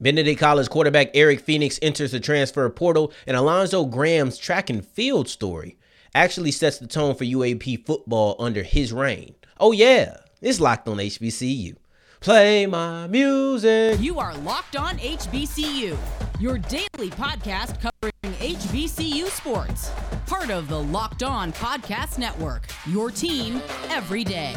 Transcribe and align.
Benedict 0.00 0.40
College 0.40 0.68
quarterback 0.68 1.10
Eric 1.14 1.40
Phoenix 1.40 1.78
enters 1.80 2.10
the 2.10 2.18
transfer 2.18 2.68
portal, 2.68 3.12
and 3.28 3.36
Alonzo 3.36 3.84
Graham's 3.84 4.38
track 4.38 4.68
and 4.68 4.84
field 4.84 5.28
story 5.28 5.78
actually 6.14 6.50
sets 6.50 6.78
the 6.78 6.86
tone 6.86 7.14
for 7.14 7.24
UAP 7.24 7.86
football 7.86 8.34
under 8.40 8.64
his 8.64 8.92
reign. 8.92 9.36
Oh, 9.58 9.70
yeah, 9.70 10.16
it's 10.42 10.58
locked 10.58 10.88
on 10.88 10.96
HBCU. 10.96 11.76
Play 12.18 12.66
my 12.66 13.06
music. 13.06 14.00
You 14.00 14.18
are 14.18 14.34
Locked 14.38 14.76
On 14.76 14.96
HBCU, 14.98 15.96
your 16.40 16.58
daily 16.58 17.10
podcast 17.10 17.80
covering 17.80 18.38
HBCU 18.40 19.26
sports. 19.26 19.92
Part 20.26 20.50
of 20.50 20.68
the 20.68 20.80
Locked 20.80 21.22
On 21.22 21.52
Podcast 21.52 22.18
Network, 22.18 22.66
your 22.86 23.10
team 23.10 23.60
every 23.90 24.24
day. 24.24 24.56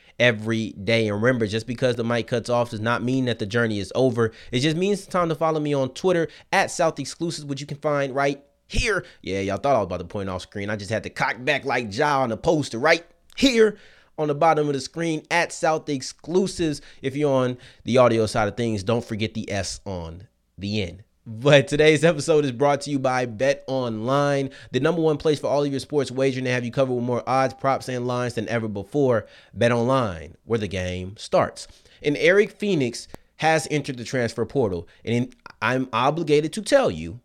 every 0.19 0.71
day. 0.71 1.07
And 1.07 1.21
remember, 1.21 1.47
just 1.47 1.67
because 1.67 1.95
the 1.95 2.03
mic 2.03 2.27
cuts 2.27 2.49
off 2.49 2.71
does 2.71 2.79
not 2.79 3.03
mean 3.03 3.25
that 3.25 3.39
the 3.39 3.45
journey 3.45 3.79
is 3.79 3.91
over. 3.95 4.31
It 4.51 4.59
just 4.59 4.77
means 4.77 4.99
it's 4.99 5.07
time 5.07 5.29
to 5.29 5.35
follow 5.35 5.59
me 5.59 5.73
on 5.73 5.89
Twitter 5.89 6.27
at 6.51 6.71
South 6.71 6.99
Exclusives, 6.99 7.45
which 7.45 7.61
you 7.61 7.67
can 7.67 7.77
find 7.77 8.13
right 8.15 8.43
here. 8.67 9.05
Yeah, 9.21 9.41
y'all 9.41 9.57
thought 9.57 9.75
I 9.75 9.79
was 9.79 9.85
about 9.85 9.97
to 9.97 10.05
point 10.05 10.29
off 10.29 10.41
screen. 10.41 10.69
I 10.69 10.75
just 10.75 10.91
had 10.91 11.03
to 11.03 11.09
cock 11.09 11.43
back 11.43 11.65
like 11.65 11.95
Ja 11.95 12.21
on 12.21 12.29
the 12.29 12.37
poster 12.37 12.79
right 12.79 13.05
here 13.35 13.77
on 14.17 14.27
the 14.27 14.35
bottom 14.35 14.67
of 14.67 14.73
the 14.73 14.81
screen 14.81 15.23
at 15.31 15.51
South 15.51 15.89
Exclusives. 15.89 16.81
If 17.01 17.15
you're 17.15 17.33
on 17.33 17.57
the 17.83 17.97
audio 17.97 18.25
side 18.25 18.47
of 18.47 18.57
things, 18.57 18.83
don't 18.83 19.03
forget 19.03 19.33
the 19.33 19.51
S 19.51 19.81
on 19.85 20.27
the 20.57 20.83
end. 20.83 21.03
But 21.27 21.67
today's 21.67 22.03
episode 22.03 22.45
is 22.45 22.51
brought 22.51 22.81
to 22.81 22.89
you 22.89 22.97
by 22.97 23.27
Bet 23.27 23.63
Online, 23.67 24.49
the 24.71 24.79
number 24.79 25.01
one 25.01 25.17
place 25.17 25.39
for 25.39 25.45
all 25.45 25.63
of 25.63 25.69
your 25.69 25.79
sports 25.79 26.09
wagering 26.09 26.45
to 26.45 26.51
have 26.51 26.65
you 26.65 26.71
covered 26.71 26.95
with 26.95 27.03
more 27.03 27.21
odds, 27.27 27.53
props, 27.53 27.87
and 27.89 28.07
lines 28.07 28.33
than 28.33 28.49
ever 28.49 28.67
before. 28.67 29.27
Bet 29.53 29.71
Online, 29.71 30.35
where 30.45 30.57
the 30.57 30.67
game 30.67 31.15
starts. 31.17 31.67
And 32.01 32.17
Eric 32.17 32.49
Phoenix 32.49 33.07
has 33.37 33.67
entered 33.69 33.97
the 33.97 34.03
transfer 34.03 34.45
portal, 34.45 34.87
and 35.05 35.35
I'm 35.61 35.89
obligated 35.93 36.53
to 36.53 36.63
tell 36.63 36.89
you 36.89 37.19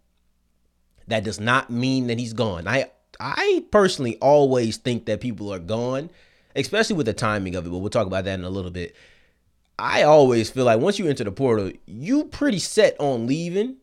that 1.09 1.25
does 1.25 1.41
not 1.41 1.71
mean 1.71 2.09
that 2.09 2.19
he's 2.19 2.35
gone. 2.35 2.69
I 2.69 2.91
I 3.19 3.65
personally 3.71 4.19
always 4.19 4.77
think 4.77 5.07
that 5.07 5.23
people 5.23 5.51
are 5.51 5.59
gone, 5.59 6.11
especially 6.55 6.97
with 6.97 7.07
the 7.07 7.15
timing 7.15 7.55
of 7.55 7.65
it, 7.65 7.71
but 7.71 7.79
we'll 7.79 7.89
talk 7.89 8.07
about 8.07 8.25
that 8.27 8.39
in 8.39 8.45
a 8.45 8.51
little 8.51 8.71
bit. 8.71 8.95
I 9.79 10.03
always 10.03 10.51
feel 10.51 10.67
like 10.67 10.81
once 10.81 10.99
you 10.99 11.09
enter 11.09 11.25
the 11.25 11.33
portal, 11.33 11.73
you 11.87 12.25
pretty 12.25 12.59
set 12.59 12.95
on 12.99 13.27
leaving 13.27 13.77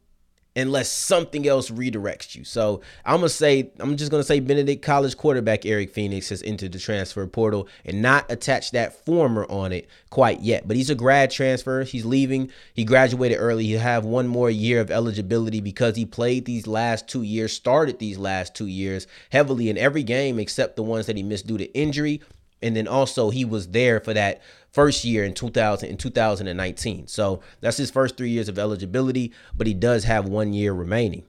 unless 0.56 0.92
something 0.92 1.48
else 1.48 1.70
redirects 1.70 2.36
you. 2.36 2.44
So 2.44 2.82
I'm 3.06 3.18
gonna 3.18 3.30
say 3.30 3.72
I'm 3.80 3.98
just 3.98 4.12
gonna 4.12 4.23
say 4.23 4.40
Benedict 4.40 4.84
College 4.84 5.18
quarterback 5.18 5.66
Eric 5.66 5.92
Phoenix 5.92 6.30
has 6.30 6.44
entered 6.44 6.72
the 6.72 6.80
transfer 6.80 7.26
portal 7.28 7.68
and 7.86 8.02
not 8.02 8.32
attach 8.32 8.72
that 8.72 9.06
former 9.06 9.46
on 9.50 9.72
it 9.72 9.88
quite 10.09 10.42
yet. 10.42 10.68
But 10.68 10.78
he's 10.78 10.90
a 10.90 10.96
grad 10.96 11.31
transfer. 11.31 11.84
He's 11.84 12.06
leaving. 12.06 12.52
He 12.74 12.84
graduated 12.84 13.40
early. 13.40 13.66
He'll 13.66 13.80
have 13.80 14.06
one 14.06 14.28
more 14.28 14.50
year 14.50 14.80
of 14.80 14.91
eligibility 14.91 15.59
because 15.59 15.96
he 15.96 16.06
played 16.06 16.46
these 16.46 16.68
last 16.68 17.08
two 17.08 17.24
years, 17.24 17.53
started 17.53 18.00
these 18.00 18.18
last 18.18 18.56
two 18.56 18.68
years 18.68 19.08
heavily 19.31 19.70
in 19.70 19.78
every 19.78 20.03
game 20.03 20.40
except 20.40 20.75
the 20.75 20.84
ones 20.84 21.08
that 21.08 21.18
he 21.18 21.24
missed 21.24 21.47
due 21.47 21.58
to 21.58 21.74
injury. 21.74 22.22
And 22.63 22.75
then 22.75 22.88
also 22.88 23.29
he 23.29 23.46
was 23.46 23.69
there 23.69 24.00
for 24.00 24.13
that 24.13 24.41
first 24.72 25.03
year 25.03 25.24
in 25.24 25.34
2000 25.34 25.88
in 25.88 25.97
2019. 25.97 27.07
So 27.07 27.41
that's 27.62 27.78
his 27.78 27.91
first 27.91 28.18
three 28.18 28.29
years 28.29 28.50
of 28.50 28.57
eligibility, 28.57 29.31
but 29.56 29.68
he 29.68 29.74
does 29.74 30.06
have 30.06 30.28
one 30.28 30.53
year 30.53 30.73
remaining. 30.73 31.25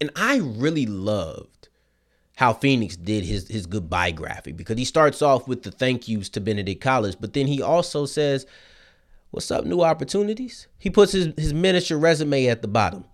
And 0.00 0.10
I 0.16 0.38
really 0.38 0.86
loved 0.86 1.68
how 2.36 2.52
Phoenix 2.52 2.96
did 2.96 3.24
his 3.24 3.48
his 3.48 3.66
goodbye 3.66 4.10
graphic 4.10 4.56
because 4.56 4.78
he 4.78 4.84
starts 4.84 5.22
off 5.22 5.46
with 5.46 5.62
the 5.62 5.70
thank 5.70 6.08
yous 6.08 6.28
to 6.30 6.40
Benedict 6.40 6.80
College, 6.80 7.16
but 7.20 7.34
then 7.34 7.46
he 7.46 7.60
also 7.62 8.06
says, 8.06 8.46
"What's 9.30 9.50
up, 9.50 9.64
new 9.64 9.82
opportunities?" 9.82 10.66
He 10.78 10.90
puts 10.90 11.12
his 11.12 11.28
his 11.36 11.54
miniature 11.54 11.98
resume 11.98 12.46
at 12.46 12.62
the 12.62 12.68
bottom. 12.68 13.04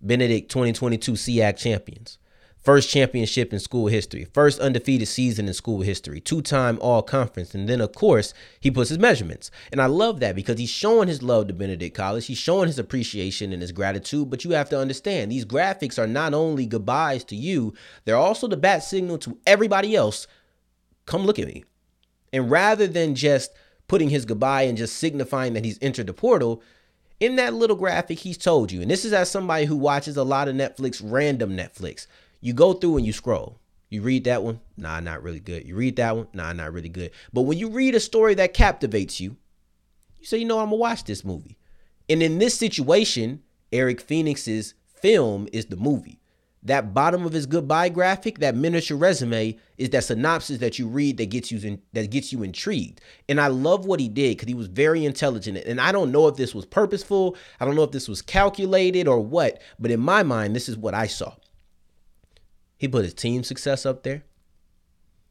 Benedict 0.00 0.50
2022 0.50 1.12
SIAC 1.12 1.56
champions. 1.56 2.18
First 2.60 2.90
championship 2.90 3.52
in 3.52 3.60
school 3.60 3.86
history, 3.86 4.26
first 4.34 4.58
undefeated 4.58 5.08
season 5.08 5.46
in 5.46 5.54
school 5.54 5.82
history, 5.82 6.20
two 6.20 6.42
time 6.42 6.76
all 6.80 7.02
conference. 7.02 7.54
And 7.54 7.68
then, 7.68 7.80
of 7.80 7.92
course, 7.92 8.34
he 8.60 8.70
puts 8.70 8.88
his 8.88 8.98
measurements. 8.98 9.50
And 9.70 9.80
I 9.80 9.86
love 9.86 10.20
that 10.20 10.34
because 10.34 10.58
he's 10.58 10.68
showing 10.68 11.08
his 11.08 11.22
love 11.22 11.46
to 11.46 11.54
Benedict 11.54 11.96
College. 11.96 12.26
He's 12.26 12.38
showing 12.38 12.66
his 12.66 12.78
appreciation 12.78 13.52
and 13.52 13.62
his 13.62 13.72
gratitude. 13.72 14.28
But 14.28 14.44
you 14.44 14.50
have 14.50 14.68
to 14.70 14.78
understand, 14.78 15.30
these 15.30 15.44
graphics 15.44 15.98
are 15.98 16.08
not 16.08 16.34
only 16.34 16.66
goodbyes 16.66 17.24
to 17.24 17.36
you, 17.36 17.74
they're 18.04 18.16
also 18.16 18.48
the 18.48 18.56
bat 18.56 18.82
signal 18.82 19.18
to 19.18 19.38
everybody 19.46 19.94
else. 19.94 20.26
Come 21.06 21.24
look 21.24 21.38
at 21.38 21.46
me. 21.46 21.64
And 22.32 22.50
rather 22.50 22.86
than 22.86 23.14
just 23.14 23.52
putting 23.86 24.10
his 24.10 24.24
goodbye 24.24 24.62
and 24.62 24.76
just 24.76 24.96
signifying 24.96 25.54
that 25.54 25.64
he's 25.64 25.78
entered 25.80 26.08
the 26.08 26.12
portal, 26.12 26.62
in 27.20 27.36
that 27.36 27.54
little 27.54 27.76
graphic, 27.76 28.18
he's 28.18 28.38
told 28.38 28.70
you, 28.70 28.82
and 28.82 28.90
this 28.90 29.04
is 29.04 29.12
as 29.12 29.30
somebody 29.30 29.64
who 29.64 29.76
watches 29.76 30.16
a 30.16 30.22
lot 30.22 30.48
of 30.48 30.54
Netflix, 30.54 31.00
random 31.02 31.56
Netflix. 31.56 32.06
You 32.40 32.52
go 32.52 32.72
through 32.72 32.98
and 32.98 33.06
you 33.06 33.12
scroll. 33.12 33.60
You 33.90 34.02
read 34.02 34.24
that 34.24 34.42
one, 34.42 34.60
nah, 34.76 35.00
not 35.00 35.22
really 35.22 35.40
good. 35.40 35.66
You 35.66 35.74
read 35.74 35.96
that 35.96 36.14
one, 36.14 36.28
nah, 36.34 36.52
not 36.52 36.72
really 36.72 36.90
good. 36.90 37.10
But 37.32 37.42
when 37.42 37.56
you 37.56 37.70
read 37.70 37.94
a 37.94 38.00
story 38.00 38.34
that 38.34 38.52
captivates 38.52 39.18
you, 39.18 39.36
you 40.18 40.26
say, 40.26 40.38
you 40.38 40.44
know, 40.44 40.58
I'm 40.58 40.66
gonna 40.66 40.76
watch 40.76 41.04
this 41.04 41.24
movie. 41.24 41.56
And 42.08 42.22
in 42.22 42.38
this 42.38 42.58
situation, 42.58 43.42
Eric 43.72 44.00
Phoenix's 44.00 44.74
film 44.86 45.48
is 45.52 45.66
the 45.66 45.76
movie. 45.76 46.20
That 46.64 46.92
bottom 46.92 47.24
of 47.24 47.32
his 47.32 47.46
goodbye 47.46 47.88
graphic, 47.88 48.40
that 48.40 48.56
miniature 48.56 48.96
resume, 48.96 49.56
is 49.78 49.90
that 49.90 50.04
synopsis 50.04 50.58
that 50.58 50.78
you 50.78 50.88
read 50.88 51.16
that 51.18 51.30
gets 51.30 51.52
you 51.52 51.60
in, 51.66 51.80
that 51.92 52.10
gets 52.10 52.32
you 52.32 52.42
intrigued. 52.42 53.00
And 53.28 53.40
I 53.40 53.46
love 53.46 53.86
what 53.86 54.00
he 54.00 54.08
did 54.08 54.36
because 54.36 54.48
he 54.48 54.54
was 54.54 54.66
very 54.66 55.04
intelligent. 55.04 55.56
And 55.58 55.80
I 55.80 55.92
don't 55.92 56.10
know 56.10 56.26
if 56.26 56.36
this 56.36 56.54
was 56.54 56.66
purposeful, 56.66 57.36
I 57.60 57.64
don't 57.64 57.76
know 57.76 57.84
if 57.84 57.92
this 57.92 58.08
was 58.08 58.22
calculated 58.22 59.06
or 59.06 59.20
what, 59.20 59.62
but 59.78 59.92
in 59.92 60.00
my 60.00 60.22
mind, 60.24 60.56
this 60.56 60.68
is 60.68 60.76
what 60.76 60.94
I 60.94 61.06
saw. 61.06 61.32
He 62.78 62.88
put 62.88 63.04
his 63.04 63.14
team 63.14 63.42
success 63.42 63.84
up 63.84 64.04
there. 64.04 64.22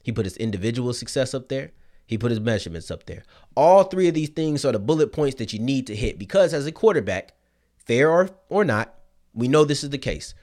He 0.03 0.11
put 0.11 0.25
his 0.25 0.37
individual 0.37 0.93
success 0.93 1.33
up 1.33 1.47
there. 1.47 1.71
He 2.05 2.17
put 2.17 2.31
his 2.31 2.39
measurements 2.39 2.91
up 2.91 3.05
there. 3.05 3.23
All 3.55 3.83
three 3.83 4.07
of 4.07 4.13
these 4.13 4.29
things 4.29 4.63
are 4.63 4.71
the 4.71 4.79
bullet 4.79 5.11
points 5.11 5.37
that 5.37 5.51
you 5.51 5.59
need 5.59 5.87
to 5.87 5.95
hit 5.95 6.19
because 6.19 6.53
as 6.53 6.65
a 6.65 6.71
quarterback, 6.71 7.33
fair 7.77 8.09
or, 8.09 8.29
or 8.49 8.63
not, 8.63 8.93
we 9.33 9.47
know 9.47 9.65
this 9.65 9.83
is 9.83 9.89
the 9.89 9.97
case. 9.97 10.33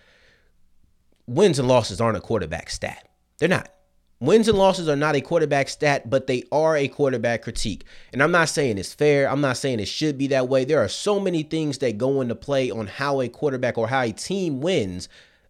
Wins 1.26 1.58
and 1.58 1.68
losses 1.68 2.00
aren't 2.00 2.18
a 2.18 2.20
quarterback 2.20 2.68
stat. 2.68 3.08
They're 3.38 3.48
not. 3.48 3.70
Wins 4.20 4.48
and 4.48 4.56
losses 4.56 4.88
are 4.88 4.96
not 4.96 5.16
a 5.16 5.20
quarterback 5.20 5.68
stat, 5.68 6.08
but 6.08 6.26
they 6.26 6.44
are 6.52 6.76
a 6.76 6.88
quarterback 6.88 7.42
critique. 7.42 7.84
And 8.12 8.22
I'm 8.22 8.30
not 8.30 8.48
saying 8.48 8.78
it's 8.78 8.94
fair. 8.94 9.28
I'm 9.28 9.40
not 9.40 9.56
saying 9.56 9.80
it 9.80 9.88
should 9.88 10.16
be 10.16 10.28
that 10.28 10.48
way. 10.48 10.64
There 10.64 10.82
are 10.82 10.88
so 10.88 11.18
many 11.18 11.42
things 11.42 11.78
that 11.78 11.98
go 11.98 12.20
into 12.20 12.34
play 12.34 12.70
on 12.70 12.86
how 12.86 13.20
a 13.20 13.28
quarterback 13.28 13.76
or 13.76 13.88
how 13.88 14.02
a 14.02 14.12
team 14.12 14.60
wins 14.60 15.08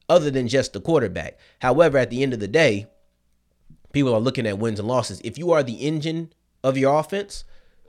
other 0.08 0.30
than 0.30 0.48
just 0.48 0.72
the 0.72 0.80
quarterback. 0.80 1.38
However, 1.60 1.98
at 1.98 2.10
the 2.10 2.22
end 2.22 2.32
of 2.32 2.40
the 2.40 2.48
day, 2.48 2.86
people 3.92 4.14
are 4.14 4.20
looking 4.20 4.46
at 4.46 4.58
wins 4.58 4.78
and 4.78 4.88
losses. 4.88 5.20
If 5.24 5.38
you 5.38 5.52
are 5.52 5.62
the 5.62 5.74
engine 5.74 6.32
of 6.62 6.76
your 6.76 6.98
offense, 6.98 7.44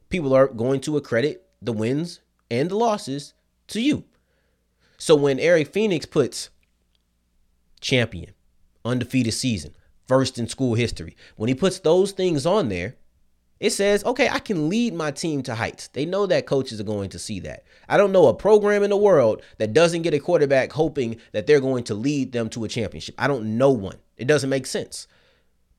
people 0.09 0.33
are 0.33 0.47
going 0.47 0.81
to 0.81 0.97
accredit 0.97 1.45
the 1.61 1.73
wins 1.73 2.21
and 2.49 2.69
the 2.69 2.75
losses 2.75 3.33
to 3.67 3.81
you. 3.81 4.05
So 4.97 5.15
when 5.15 5.39
Eric 5.39 5.73
Phoenix 5.73 6.05
puts 6.05 6.49
champion, 7.81 8.33
undefeated 8.83 9.33
season, 9.33 9.75
first 10.07 10.37
in 10.37 10.47
school 10.47 10.75
history, 10.75 11.15
when 11.35 11.49
he 11.49 11.55
puts 11.55 11.79
those 11.79 12.11
things 12.11 12.45
on 12.45 12.69
there, 12.69 12.95
it 13.59 13.69
says, 13.69 14.03
okay, 14.03 14.27
I 14.27 14.39
can 14.39 14.67
lead 14.67 14.93
my 14.93 15.11
team 15.11 15.41
to 15.43 15.55
heights. 15.55 15.87
They 15.87 16.05
know 16.05 16.25
that 16.25 16.45
coaches 16.45 16.79
are 16.81 16.85
going 16.85 17.09
to 17.11 17.19
see 17.19 17.39
that. 17.41 17.63
I 17.87 17.97
don't 17.97 18.11
know 18.11 18.27
a 18.27 18.33
program 18.33 18.83
in 18.83 18.89
the 18.89 18.97
world 18.97 19.41
that 19.59 19.73
doesn't 19.73 20.01
get 20.01 20.13
a 20.13 20.19
quarterback 20.19 20.73
hoping 20.73 21.17
that 21.31 21.47
they're 21.47 21.61
going 21.61 21.85
to 21.85 21.95
lead 21.95 22.33
them 22.33 22.49
to 22.49 22.65
a 22.65 22.67
championship. 22.67 23.15
I 23.17 23.27
don't 23.27 23.57
know 23.57 23.71
one. 23.71 23.97
It 24.17 24.27
doesn't 24.27 24.49
make 24.49 24.65
sense. 24.65 25.07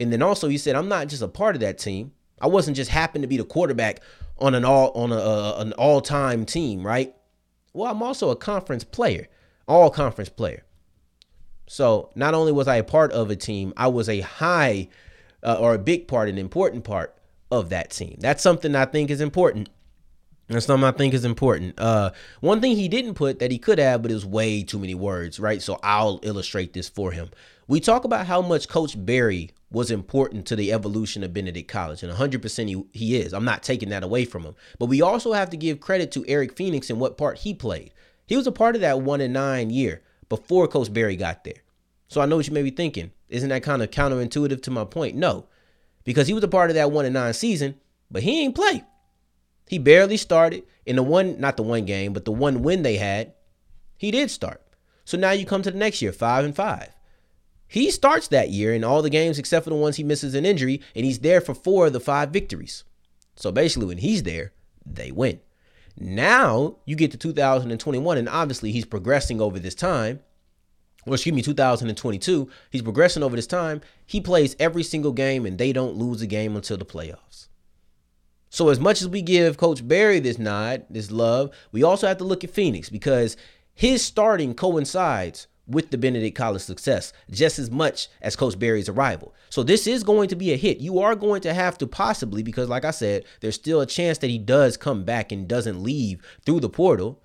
And 0.00 0.12
then 0.12 0.22
also 0.22 0.48
he 0.48 0.56
said, 0.58 0.74
I'm 0.74 0.88
not 0.88 1.08
just 1.08 1.22
a 1.22 1.28
part 1.28 1.54
of 1.54 1.60
that 1.60 1.78
team. 1.78 2.12
I 2.40 2.46
wasn't 2.46 2.76
just 2.76 2.90
happen 2.90 3.22
to 3.22 3.28
be 3.28 3.36
the 3.36 3.44
quarterback 3.44 4.00
on 4.38 4.54
an 4.54 4.64
all 4.64 4.90
on 4.92 5.12
a, 5.12 5.16
uh, 5.16 5.56
an 5.58 5.72
all-time 5.74 6.44
team, 6.44 6.86
right? 6.86 7.14
Well, 7.72 7.90
I'm 7.90 8.02
also 8.02 8.30
a 8.30 8.36
conference 8.36 8.84
player, 8.84 9.28
all 9.66 9.90
conference 9.90 10.28
player. 10.28 10.64
So 11.66 12.10
not 12.14 12.34
only 12.34 12.52
was 12.52 12.68
I 12.68 12.76
a 12.76 12.84
part 12.84 13.12
of 13.12 13.30
a 13.30 13.36
team, 13.36 13.72
I 13.76 13.88
was 13.88 14.08
a 14.08 14.20
high 14.20 14.88
uh, 15.42 15.56
or 15.58 15.74
a 15.74 15.78
big 15.78 16.08
part, 16.08 16.28
an 16.28 16.38
important 16.38 16.84
part 16.84 17.16
of 17.50 17.70
that 17.70 17.90
team. 17.90 18.16
That's 18.20 18.42
something 18.42 18.74
I 18.74 18.84
think 18.84 19.10
is 19.10 19.20
important. 19.20 19.68
That's 20.48 20.66
something 20.66 20.84
I 20.84 20.92
think 20.92 21.12
is 21.12 21.24
important. 21.24 21.74
Uh, 21.78 22.10
one 22.40 22.60
thing 22.60 22.76
he 22.76 22.88
didn't 22.88 23.14
put 23.14 23.40
that 23.40 23.50
he 23.50 23.58
could 23.58 23.78
have, 23.78 24.02
but 24.02 24.10
it 24.10 24.14
was 24.14 24.26
way 24.26 24.62
too 24.62 24.78
many 24.78 24.94
words, 24.94 25.40
right? 25.40 25.60
So 25.60 25.78
I'll 25.82 26.20
illustrate 26.22 26.72
this 26.72 26.88
for 26.88 27.10
him. 27.10 27.30
We 27.66 27.80
talk 27.80 28.04
about 28.04 28.26
how 28.26 28.42
much 28.42 28.68
Coach 28.68 28.94
Berry 29.04 29.50
was 29.72 29.90
important 29.90 30.46
to 30.46 30.54
the 30.56 30.72
evolution 30.72 31.24
of 31.24 31.34
Benedict 31.34 31.68
College, 31.68 32.04
and 32.04 32.12
100% 32.12 32.68
he, 32.68 32.84
he 32.92 33.16
is. 33.16 33.34
I'm 33.34 33.44
not 33.44 33.64
taking 33.64 33.88
that 33.88 34.04
away 34.04 34.24
from 34.24 34.44
him. 34.44 34.54
But 34.78 34.86
we 34.86 35.02
also 35.02 35.32
have 35.32 35.50
to 35.50 35.56
give 35.56 35.80
credit 35.80 36.12
to 36.12 36.24
Eric 36.28 36.56
Phoenix 36.56 36.90
and 36.90 37.00
what 37.00 37.18
part 37.18 37.38
he 37.38 37.52
played. 37.52 37.92
He 38.26 38.36
was 38.36 38.46
a 38.46 38.52
part 38.52 38.76
of 38.76 38.80
that 38.82 39.00
one 39.00 39.20
and 39.20 39.34
nine 39.34 39.70
year 39.70 40.02
before 40.28 40.68
Coach 40.68 40.92
Berry 40.92 41.16
got 41.16 41.42
there. 41.42 41.62
So 42.06 42.20
I 42.20 42.26
know 42.26 42.36
what 42.36 42.46
you 42.46 42.54
may 42.54 42.62
be 42.62 42.70
thinking. 42.70 43.10
Isn't 43.28 43.48
that 43.48 43.64
kind 43.64 43.82
of 43.82 43.90
counterintuitive 43.90 44.62
to 44.62 44.70
my 44.70 44.84
point? 44.84 45.16
No, 45.16 45.46
because 46.06 46.28
he 46.28 46.32
was 46.32 46.44
a 46.44 46.48
part 46.48 46.70
of 46.70 46.76
that 46.76 46.90
one 46.90 47.04
and 47.04 47.12
nine 47.12 47.34
season, 47.34 47.74
but 48.10 48.22
he 48.22 48.40
ain't 48.40 48.54
play. 48.54 48.82
He 49.68 49.78
barely 49.78 50.16
started 50.16 50.62
in 50.86 50.96
the 50.96 51.02
one, 51.02 51.38
not 51.38 51.58
the 51.58 51.62
one 51.62 51.84
game, 51.84 52.14
but 52.14 52.24
the 52.24 52.32
one 52.32 52.62
win 52.62 52.82
they 52.82 52.96
had. 52.96 53.34
He 53.98 54.10
did 54.10 54.30
start. 54.30 54.62
So 55.04 55.18
now 55.18 55.32
you 55.32 55.44
come 55.44 55.62
to 55.62 55.70
the 55.70 55.78
next 55.78 56.00
year, 56.00 56.12
five 56.12 56.44
and 56.44 56.56
five. 56.56 56.88
He 57.68 57.90
starts 57.90 58.28
that 58.28 58.50
year 58.50 58.72
in 58.72 58.84
all 58.84 59.02
the 59.02 59.10
games 59.10 59.38
except 59.38 59.64
for 59.64 59.70
the 59.70 59.76
ones 59.76 59.96
he 59.96 60.04
misses 60.04 60.34
an 60.34 60.46
injury, 60.46 60.80
and 60.94 61.04
he's 61.04 61.18
there 61.18 61.40
for 61.40 61.54
four 61.54 61.88
of 61.88 61.92
the 61.92 62.00
five 62.00 62.30
victories. 62.30 62.84
So 63.34 63.50
basically, 63.50 63.88
when 63.88 63.98
he's 63.98 64.22
there, 64.22 64.52
they 64.86 65.10
win. 65.10 65.40
Now 65.98 66.76
you 66.84 66.94
get 66.94 67.10
to 67.10 67.18
2021, 67.18 68.18
and 68.18 68.28
obviously 68.28 68.70
he's 68.70 68.84
progressing 68.84 69.40
over 69.40 69.58
this 69.58 69.74
time. 69.74 70.20
Or 71.06 71.14
excuse 71.14 71.34
me, 71.34 71.42
2022. 71.42 72.50
He's 72.70 72.82
progressing 72.82 73.22
over 73.22 73.36
this 73.36 73.46
time. 73.46 73.80
He 74.04 74.20
plays 74.20 74.56
every 74.58 74.82
single 74.82 75.12
game, 75.12 75.46
and 75.46 75.56
they 75.56 75.72
don't 75.72 75.96
lose 75.96 76.20
a 76.20 76.26
game 76.26 76.56
until 76.56 76.76
the 76.76 76.84
playoffs. 76.84 77.48
So 78.50 78.68
as 78.68 78.80
much 78.80 79.02
as 79.02 79.08
we 79.08 79.22
give 79.22 79.56
Coach 79.56 79.86
Berry 79.86 80.18
this 80.18 80.38
nod, 80.38 80.84
this 80.88 81.10
love, 81.10 81.50
we 81.72 81.82
also 81.82 82.06
have 82.06 82.18
to 82.18 82.24
look 82.24 82.42
at 82.42 82.50
Phoenix 82.50 82.88
because 82.88 83.36
his 83.74 84.04
starting 84.04 84.54
coincides 84.54 85.46
with 85.66 85.90
the 85.90 85.98
Benedict 85.98 86.36
College 86.36 86.62
success 86.62 87.12
just 87.30 87.58
as 87.58 87.70
much 87.70 88.08
as 88.22 88.36
Coach 88.36 88.58
Berry's 88.58 88.88
arrival. 88.88 89.34
So 89.50 89.62
this 89.62 89.86
is 89.86 90.04
going 90.04 90.28
to 90.28 90.36
be 90.36 90.52
a 90.52 90.56
hit. 90.56 90.78
You 90.78 91.00
are 91.00 91.14
going 91.14 91.40
to 91.42 91.52
have 91.52 91.76
to 91.78 91.86
possibly, 91.86 92.42
because 92.42 92.68
like 92.68 92.84
I 92.84 92.92
said, 92.92 93.24
there's 93.40 93.56
still 93.56 93.80
a 93.80 93.86
chance 93.86 94.18
that 94.18 94.30
he 94.30 94.38
does 94.38 94.76
come 94.76 95.04
back 95.04 95.32
and 95.32 95.48
doesn't 95.48 95.82
leave 95.82 96.22
through 96.44 96.60
the 96.60 96.70
portal. 96.70 97.20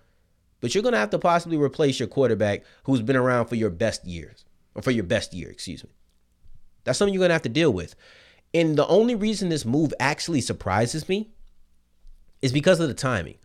But 0.61 0.73
you're 0.73 0.83
going 0.83 0.93
to 0.93 0.99
have 0.99 1.09
to 1.09 1.19
possibly 1.19 1.57
replace 1.57 1.99
your 1.99 2.07
quarterback 2.07 2.63
who's 2.83 3.01
been 3.01 3.17
around 3.17 3.47
for 3.47 3.55
your 3.55 3.71
best 3.71 4.05
years, 4.05 4.45
or 4.75 4.81
for 4.81 4.91
your 4.91 5.03
best 5.03 5.33
year, 5.33 5.49
excuse 5.49 5.83
me. 5.83 5.89
That's 6.83 6.97
something 6.97 7.13
you're 7.13 7.19
going 7.19 7.29
to 7.29 7.35
have 7.35 7.41
to 7.43 7.49
deal 7.49 7.73
with. 7.73 7.95
And 8.53 8.77
the 8.77 8.87
only 8.87 9.15
reason 9.15 9.49
this 9.49 9.65
move 9.65 9.93
actually 9.99 10.41
surprises 10.41 11.09
me 11.09 11.31
is 12.41 12.51
because 12.51 12.79
of 12.79 12.87
the 12.87 12.93
timing. 12.93 13.37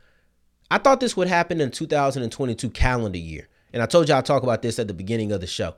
I 0.71 0.79
thought 0.79 1.01
this 1.01 1.17
would 1.17 1.29
happen 1.29 1.61
in 1.61 1.71
2022 1.71 2.71
calendar 2.71 3.19
year. 3.19 3.49
And 3.73 3.83
I 3.83 3.87
told 3.87 4.09
you 4.09 4.15
I'll 4.15 4.23
talk 4.23 4.43
about 4.43 4.63
this 4.63 4.79
at 4.79 4.89
the 4.89 4.95
beginning 4.95 5.33
of 5.33 5.41
the 5.41 5.47
show. 5.47 5.75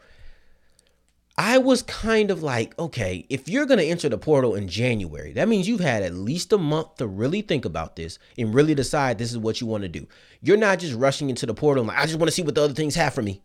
I 1.41 1.59
was 1.59 1.83
kind 1.83 2.33
of 2.33 2.43
like, 2.43 2.77
okay, 2.81 3.25
if 3.31 3.49
you're 3.49 3.65
going 3.65 3.79
to 3.79 3.87
enter 3.87 4.09
the 4.09 4.19
portal 4.19 4.57
in 4.57 4.67
January, 4.67 5.33
that 5.35 5.49
means 5.49 5.69
you've 5.69 5.79
had 5.79 6.03
at 6.03 6.13
least 6.13 6.53
a 6.53 6.59
month 6.59 6.97
to 6.97 7.07
really 7.07 7.43
think 7.43 7.65
about 7.65 7.95
this 7.95 8.19
and 8.37 8.53
really 8.53 8.75
decide 8.75 9.19
this 9.19 9.31
is 9.31 9.39
what 9.39 9.61
you 9.61 9.69
want 9.69 9.83
to 9.83 9.89
do. 9.89 10.09
You're 10.43 10.57
not 10.57 10.81
just 10.81 10.97
rushing 10.97 11.31
into 11.31 11.47
the 11.47 11.55
portal 11.55 11.85
like, 11.85 11.97
I 11.97 12.07
just 12.07 12.19
want 12.19 12.27
to 12.27 12.35
see 12.35 12.43
what 12.43 12.57
the 12.57 12.65
other 12.65 12.75
things 12.75 12.97
have 12.97 13.15
for 13.15 13.23
me. 13.23 13.41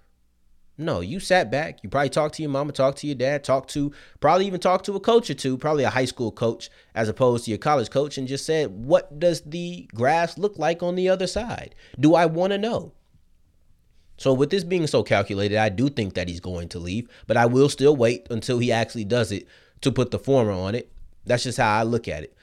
No, 0.75 1.01
you 1.01 1.19
sat 1.19 1.51
back. 1.51 1.83
You 1.83 1.89
probably 1.89 2.09
talked 2.09 2.33
to 2.35 2.41
your 2.41 2.49
mama, 2.49 2.71
talked 2.71 2.97
to 2.99 3.07
your 3.07 3.15
dad, 3.15 3.43
talked 3.43 3.69
to 3.73 3.93
probably 4.19 4.47
even 4.47 4.59
talked 4.59 4.85
to 4.85 4.95
a 4.95 4.99
coach 4.99 5.29
or 5.29 5.35
two, 5.35 5.55
probably 5.55 5.83
a 5.83 5.91
high 5.91 6.05
school 6.05 6.31
coach 6.31 6.71
as 6.95 7.09
opposed 7.09 7.45
to 7.45 7.51
your 7.51 7.59
college 7.59 7.91
coach, 7.91 8.17
and 8.17 8.27
just 8.27 8.43
said, 8.43 8.71
What 8.71 9.19
does 9.19 9.41
the 9.41 9.87
grass 9.93 10.39
look 10.39 10.57
like 10.57 10.81
on 10.81 10.95
the 10.95 11.09
other 11.09 11.27
side? 11.27 11.75
Do 11.99 12.15
I 12.15 12.25
want 12.25 12.53
to 12.53 12.57
know? 12.57 12.93
So, 14.17 14.33
with 14.33 14.51
this 14.51 14.63
being 14.63 14.87
so 14.87 15.03
calculated, 15.03 15.57
I 15.57 15.69
do 15.69 15.89
think 15.89 16.13
that 16.13 16.29
he's 16.29 16.39
going 16.39 16.69
to 16.69 16.79
leave, 16.79 17.09
but 17.27 17.37
I 17.37 17.45
will 17.45 17.69
still 17.69 17.95
wait 17.95 18.27
until 18.29 18.59
he 18.59 18.71
actually 18.71 19.05
does 19.05 19.31
it 19.31 19.47
to 19.81 19.91
put 19.91 20.11
the 20.11 20.19
former 20.19 20.51
on 20.51 20.75
it. 20.75 20.91
That's 21.25 21.43
just 21.43 21.57
how 21.57 21.79
I 21.79 21.83
look 21.83 22.07
at 22.07 22.23
it. 22.23 22.37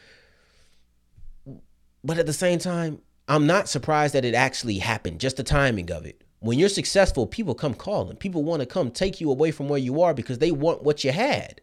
But 2.02 2.18
at 2.18 2.26
the 2.26 2.32
same 2.32 2.58
time, 2.58 3.00
I'm 3.28 3.46
not 3.46 3.68
surprised 3.68 4.14
that 4.14 4.24
it 4.24 4.34
actually 4.34 4.78
happened, 4.78 5.20
just 5.20 5.36
the 5.36 5.44
timing 5.44 5.90
of 5.92 6.06
it. 6.06 6.24
When 6.40 6.58
you're 6.58 6.70
successful, 6.70 7.26
people 7.26 7.54
come 7.54 7.74
calling. 7.74 8.16
People 8.16 8.42
want 8.42 8.60
to 8.60 8.66
come 8.66 8.90
take 8.90 9.20
you 9.20 9.30
away 9.30 9.50
from 9.50 9.68
where 9.68 9.78
you 9.78 10.00
are 10.00 10.14
because 10.14 10.38
they 10.38 10.50
want 10.50 10.82
what 10.82 11.04
you 11.04 11.12
had. 11.12 11.60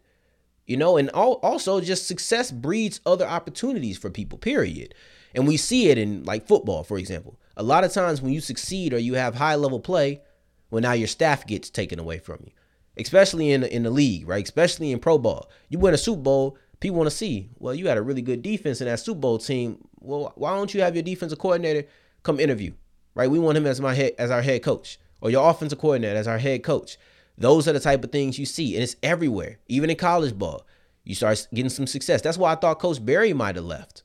You 0.66 0.76
know, 0.76 0.96
and 0.96 1.10
also 1.10 1.80
just 1.80 2.06
success 2.06 2.50
breeds 2.50 3.00
other 3.04 3.26
opportunities 3.26 3.98
for 3.98 4.10
people, 4.10 4.38
period. 4.38 4.94
And 5.34 5.46
we 5.46 5.56
see 5.56 5.88
it 5.88 5.98
in 5.98 6.24
like 6.24 6.46
football, 6.46 6.84
for 6.84 6.98
example. 6.98 7.38
A 7.58 7.62
lot 7.62 7.82
of 7.82 7.92
times 7.92 8.22
when 8.22 8.32
you 8.32 8.40
succeed 8.40 8.94
or 8.94 8.98
you 8.98 9.14
have 9.14 9.34
high 9.34 9.56
level 9.56 9.80
play, 9.80 10.22
well, 10.70 10.80
now 10.80 10.92
your 10.92 11.08
staff 11.08 11.44
gets 11.44 11.70
taken 11.70 11.98
away 11.98 12.18
from 12.18 12.38
you, 12.44 12.52
especially 12.96 13.50
in 13.50 13.64
in 13.64 13.82
the 13.82 13.90
league, 13.90 14.28
right? 14.28 14.44
Especially 14.44 14.92
in 14.92 15.00
pro 15.00 15.18
ball. 15.18 15.50
You 15.68 15.80
win 15.80 15.92
a 15.92 15.98
Super 15.98 16.22
Bowl, 16.22 16.56
people 16.78 16.98
want 16.98 17.10
to 17.10 17.16
see. 17.16 17.50
Well, 17.58 17.74
you 17.74 17.88
had 17.88 17.98
a 17.98 18.02
really 18.02 18.22
good 18.22 18.42
defense 18.42 18.80
in 18.80 18.86
that 18.86 19.00
Super 19.00 19.18
Bowl 19.18 19.38
team. 19.38 19.78
Well, 19.98 20.32
why 20.36 20.54
don't 20.54 20.72
you 20.72 20.82
have 20.82 20.94
your 20.94 21.02
defensive 21.02 21.40
coordinator 21.40 21.88
come 22.22 22.38
interview? 22.38 22.74
Right? 23.16 23.30
We 23.30 23.40
want 23.40 23.58
him 23.58 23.66
as 23.66 23.80
my 23.80 23.94
head 23.94 24.12
as 24.18 24.30
our 24.30 24.42
head 24.42 24.62
coach, 24.62 25.00
or 25.20 25.30
your 25.30 25.50
offensive 25.50 25.80
coordinator 25.80 26.16
as 26.16 26.28
our 26.28 26.38
head 26.38 26.62
coach. 26.62 26.96
Those 27.36 27.66
are 27.66 27.72
the 27.72 27.80
type 27.80 28.04
of 28.04 28.12
things 28.12 28.38
you 28.38 28.46
see, 28.46 28.74
and 28.74 28.84
it's 28.84 28.96
everywhere, 29.02 29.58
even 29.66 29.90
in 29.90 29.96
college 29.96 30.38
ball. 30.38 30.64
You 31.04 31.16
start 31.16 31.46
getting 31.52 31.70
some 31.70 31.86
success. 31.86 32.22
That's 32.22 32.38
why 32.38 32.52
I 32.52 32.56
thought 32.56 32.78
Coach 32.78 33.04
Berry 33.04 33.32
might 33.32 33.56
have 33.56 33.64
left 33.64 34.02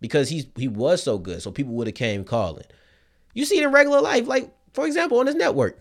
because 0.00 0.28
he's 0.30 0.46
he 0.56 0.66
was 0.66 1.02
so 1.02 1.18
good, 1.18 1.42
so 1.42 1.50
people 1.50 1.74
would 1.74 1.86
have 1.86 1.94
came 1.94 2.24
calling. 2.24 2.64
You 3.38 3.44
see 3.44 3.58
it 3.58 3.62
in 3.62 3.70
regular 3.70 4.00
life, 4.00 4.26
like 4.26 4.50
for 4.72 4.84
example, 4.84 5.20
on 5.20 5.26
this 5.26 5.36
network. 5.36 5.78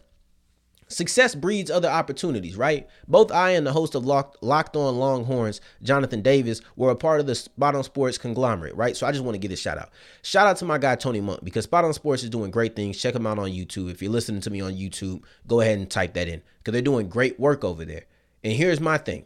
Success 0.90 1.34
breeds 1.34 1.72
other 1.72 1.90
opportunities, 1.90 2.56
right? 2.56 2.88
Both 3.08 3.32
I 3.32 3.50
and 3.50 3.66
the 3.66 3.74
host 3.74 3.96
of 3.96 4.06
Locked, 4.06 4.44
Locked 4.44 4.76
On 4.76 4.96
Longhorns, 5.00 5.60
Jonathan 5.82 6.22
Davis, 6.22 6.62
were 6.76 6.92
a 6.92 6.96
part 6.96 7.20
of 7.20 7.26
the 7.26 7.34
Spot 7.34 7.74
on 7.74 7.84
Sports 7.84 8.20
conglomerate, 8.20 8.76
right? 8.76 8.96
So 8.96 9.08
I 9.08 9.12
just 9.12 9.24
want 9.24 9.34
to 9.34 9.40
give 9.40 9.52
a 9.52 9.56
shout 9.56 9.80
out. 9.80 9.90
Shout 10.22 10.46
out 10.46 10.58
to 10.58 10.66
my 10.66 10.78
guy 10.78 10.96
Tony 10.96 11.20
Monk 11.20 11.44
because 11.44 11.64
Spot 11.64 11.84
on 11.84 11.94
Sports 11.94 12.22
is 12.22 12.30
doing 12.30 12.52
great 12.52 12.76
things. 12.76 13.02
Check 13.02 13.16
them 13.16 13.26
out 13.26 13.40
on 13.40 13.50
YouTube. 13.50 13.90
If 13.90 14.04
you're 14.04 14.12
listening 14.12 14.42
to 14.42 14.52
me 14.52 14.62
on 14.62 14.74
YouTube, 14.74 15.24
go 15.48 15.60
ahead 15.60 15.80
and 15.80 15.90
type 15.90 16.14
that 16.14 16.28
in 16.28 16.44
because 16.60 16.74
they're 16.74 16.84
doing 16.84 17.10
great 17.10 17.40
work 17.40 17.64
over 17.64 17.84
there. 17.86 18.06
And 18.44 18.54
here's 18.54 18.80
my 18.80 19.00
thing 19.00 19.26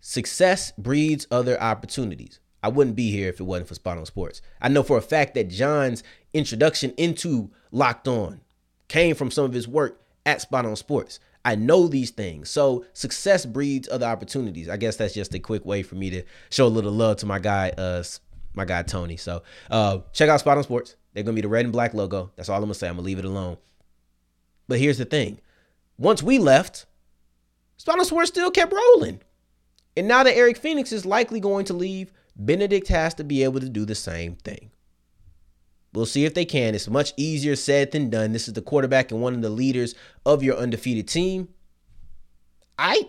success 0.00 0.72
breeds 0.76 1.28
other 1.30 1.58
opportunities. 1.62 2.40
I 2.66 2.68
wouldn't 2.68 2.96
be 2.96 3.12
here 3.12 3.28
if 3.28 3.38
it 3.38 3.44
wasn't 3.44 3.68
for 3.68 3.76
Spot 3.76 3.96
on 3.96 4.06
Sports. 4.06 4.42
I 4.60 4.68
know 4.68 4.82
for 4.82 4.98
a 4.98 5.00
fact 5.00 5.34
that 5.34 5.48
John's 5.48 6.02
introduction 6.34 6.90
into 6.96 7.52
Locked 7.70 8.08
On 8.08 8.40
came 8.88 9.14
from 9.14 9.30
some 9.30 9.44
of 9.44 9.52
his 9.52 9.68
work 9.68 10.02
at 10.26 10.40
Spot 10.40 10.66
on 10.66 10.74
Sports. 10.74 11.20
I 11.44 11.54
know 11.54 11.86
these 11.86 12.10
things. 12.10 12.50
So 12.50 12.84
success 12.92 13.46
breeds 13.46 13.88
other 13.88 14.06
opportunities. 14.06 14.68
I 14.68 14.78
guess 14.78 14.96
that's 14.96 15.14
just 15.14 15.32
a 15.32 15.38
quick 15.38 15.64
way 15.64 15.84
for 15.84 15.94
me 15.94 16.10
to 16.10 16.24
show 16.50 16.66
a 16.66 16.68
little 16.68 16.90
love 16.90 17.18
to 17.18 17.26
my 17.26 17.38
guy, 17.38 17.68
uh, 17.78 18.02
my 18.54 18.64
guy 18.64 18.82
Tony. 18.82 19.16
So 19.16 19.44
uh, 19.70 19.98
check 20.12 20.28
out 20.28 20.40
Spot 20.40 20.58
on 20.58 20.64
Sports. 20.64 20.96
They're 21.14 21.22
gonna 21.22 21.36
be 21.36 21.42
the 21.42 21.48
red 21.48 21.66
and 21.66 21.72
black 21.72 21.94
logo. 21.94 22.32
That's 22.34 22.48
all 22.48 22.56
I'm 22.56 22.62
gonna 22.62 22.74
say. 22.74 22.88
I'm 22.88 22.96
gonna 22.96 23.06
leave 23.06 23.20
it 23.20 23.24
alone. 23.24 23.58
But 24.66 24.80
here's 24.80 24.98
the 24.98 25.04
thing: 25.04 25.38
once 25.98 26.20
we 26.20 26.40
left, 26.40 26.86
Spot 27.76 27.96
on 27.96 28.04
Sports 28.04 28.30
still 28.30 28.50
kept 28.50 28.72
rolling. 28.72 29.20
And 29.96 30.08
now 30.08 30.24
that 30.24 30.36
Eric 30.36 30.58
Phoenix 30.58 30.90
is 30.90 31.06
likely 31.06 31.38
going 31.38 31.64
to 31.66 31.74
leave, 31.74 32.12
Benedict 32.36 32.88
has 32.88 33.14
to 33.14 33.24
be 33.24 33.42
able 33.42 33.60
to 33.60 33.68
do 33.68 33.84
the 33.84 33.94
same 33.94 34.36
thing. 34.36 34.70
We'll 35.94 36.06
see 36.06 36.26
if 36.26 36.34
they 36.34 36.44
can. 36.44 36.74
It's 36.74 36.88
much 36.88 37.14
easier 37.16 37.56
said 37.56 37.90
than 37.90 38.10
done. 38.10 38.32
This 38.32 38.48
is 38.48 38.54
the 38.54 38.60
quarterback 38.60 39.10
and 39.10 39.22
one 39.22 39.34
of 39.34 39.40
the 39.40 39.48
leaders 39.48 39.94
of 40.26 40.42
your 40.42 40.56
undefeated 40.56 41.08
team. 41.08 41.48
I 42.78 43.08